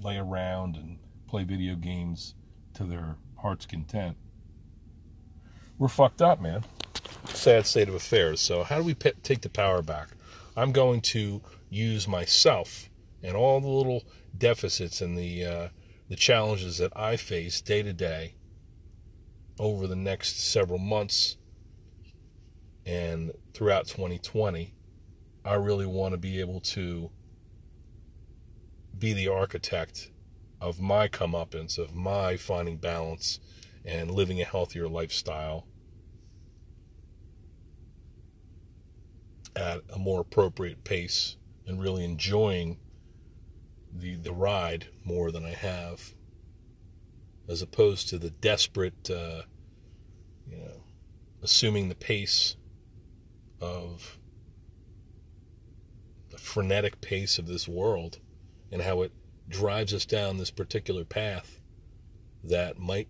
lay 0.00 0.16
around 0.16 0.76
and 0.76 0.98
play 1.26 1.44
video 1.44 1.74
games 1.74 2.34
to 2.74 2.84
their 2.84 3.16
heart's 3.38 3.66
content. 3.66 4.16
We're 5.78 5.88
fucked 5.88 6.22
up, 6.22 6.40
man. 6.40 6.64
Sad 7.26 7.66
state 7.66 7.88
of 7.88 7.94
affairs. 7.94 8.40
So, 8.40 8.62
how 8.62 8.78
do 8.78 8.84
we 8.84 8.94
p- 8.94 9.12
take 9.22 9.40
the 9.40 9.48
power 9.48 9.82
back? 9.82 10.08
I'm 10.56 10.72
going 10.72 11.00
to 11.02 11.42
use 11.70 12.06
myself 12.06 12.90
and 13.22 13.36
all 13.36 13.60
the 13.60 13.68
little 13.68 14.04
deficits 14.36 15.00
and 15.00 15.16
the 15.16 15.44
uh, 15.44 15.68
the 16.08 16.16
challenges 16.16 16.78
that 16.78 16.92
I 16.96 17.16
face 17.16 17.60
day 17.60 17.82
to 17.82 17.92
day 17.92 18.34
over 19.58 19.86
the 19.86 19.96
next 19.96 20.40
several 20.40 20.78
months 20.78 21.36
and 22.84 23.32
throughout 23.54 23.86
2020, 23.86 24.74
I 25.44 25.54
really 25.54 25.86
want 25.86 26.12
to 26.12 26.18
be 26.18 26.40
able 26.40 26.60
to 26.60 27.10
be 28.98 29.12
the 29.12 29.28
architect 29.28 30.10
of 30.60 30.80
my 30.80 31.08
comeuppance, 31.08 31.78
of 31.78 31.94
my 31.94 32.36
finding 32.36 32.76
balance 32.76 33.40
and 33.84 34.10
living 34.10 34.40
a 34.40 34.44
healthier 34.44 34.88
lifestyle 34.88 35.66
at 39.56 39.80
a 39.92 39.98
more 39.98 40.20
appropriate 40.20 40.84
pace 40.84 41.36
and 41.66 41.80
really 41.80 42.04
enjoying 42.04 42.78
the 43.92 44.16
the 44.16 44.32
ride 44.32 44.86
more 45.04 45.30
than 45.30 45.44
I 45.44 45.50
have 45.50 46.14
as 47.48 47.60
opposed 47.60 48.08
to 48.08 48.18
the 48.18 48.30
desperate, 48.30 49.10
uh, 49.10 49.42
you 50.48 50.56
know, 50.56 50.84
assuming 51.42 51.88
the 51.88 51.94
pace 51.94 52.56
of 53.60 54.18
frenetic 56.42 57.00
pace 57.00 57.38
of 57.38 57.46
this 57.46 57.68
world 57.68 58.18
and 58.70 58.82
how 58.82 59.02
it 59.02 59.12
drives 59.48 59.94
us 59.94 60.04
down 60.04 60.36
this 60.36 60.50
particular 60.50 61.04
path 61.04 61.60
that 62.44 62.78
might 62.78 63.08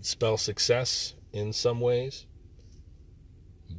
spell 0.00 0.36
success 0.36 1.14
in 1.32 1.52
some 1.52 1.80
ways, 1.80 2.26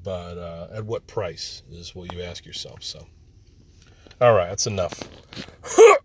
but 0.03 0.37
uh, 0.37 0.67
at 0.73 0.85
what 0.85 1.07
price 1.07 1.63
is 1.69 1.93
what 1.93 2.13
you 2.13 2.21
ask 2.21 2.45
yourself. 2.45 2.83
So, 2.83 3.07
all 4.19 4.33
right, 4.33 4.49
that's 4.49 4.67
enough. 4.67 4.99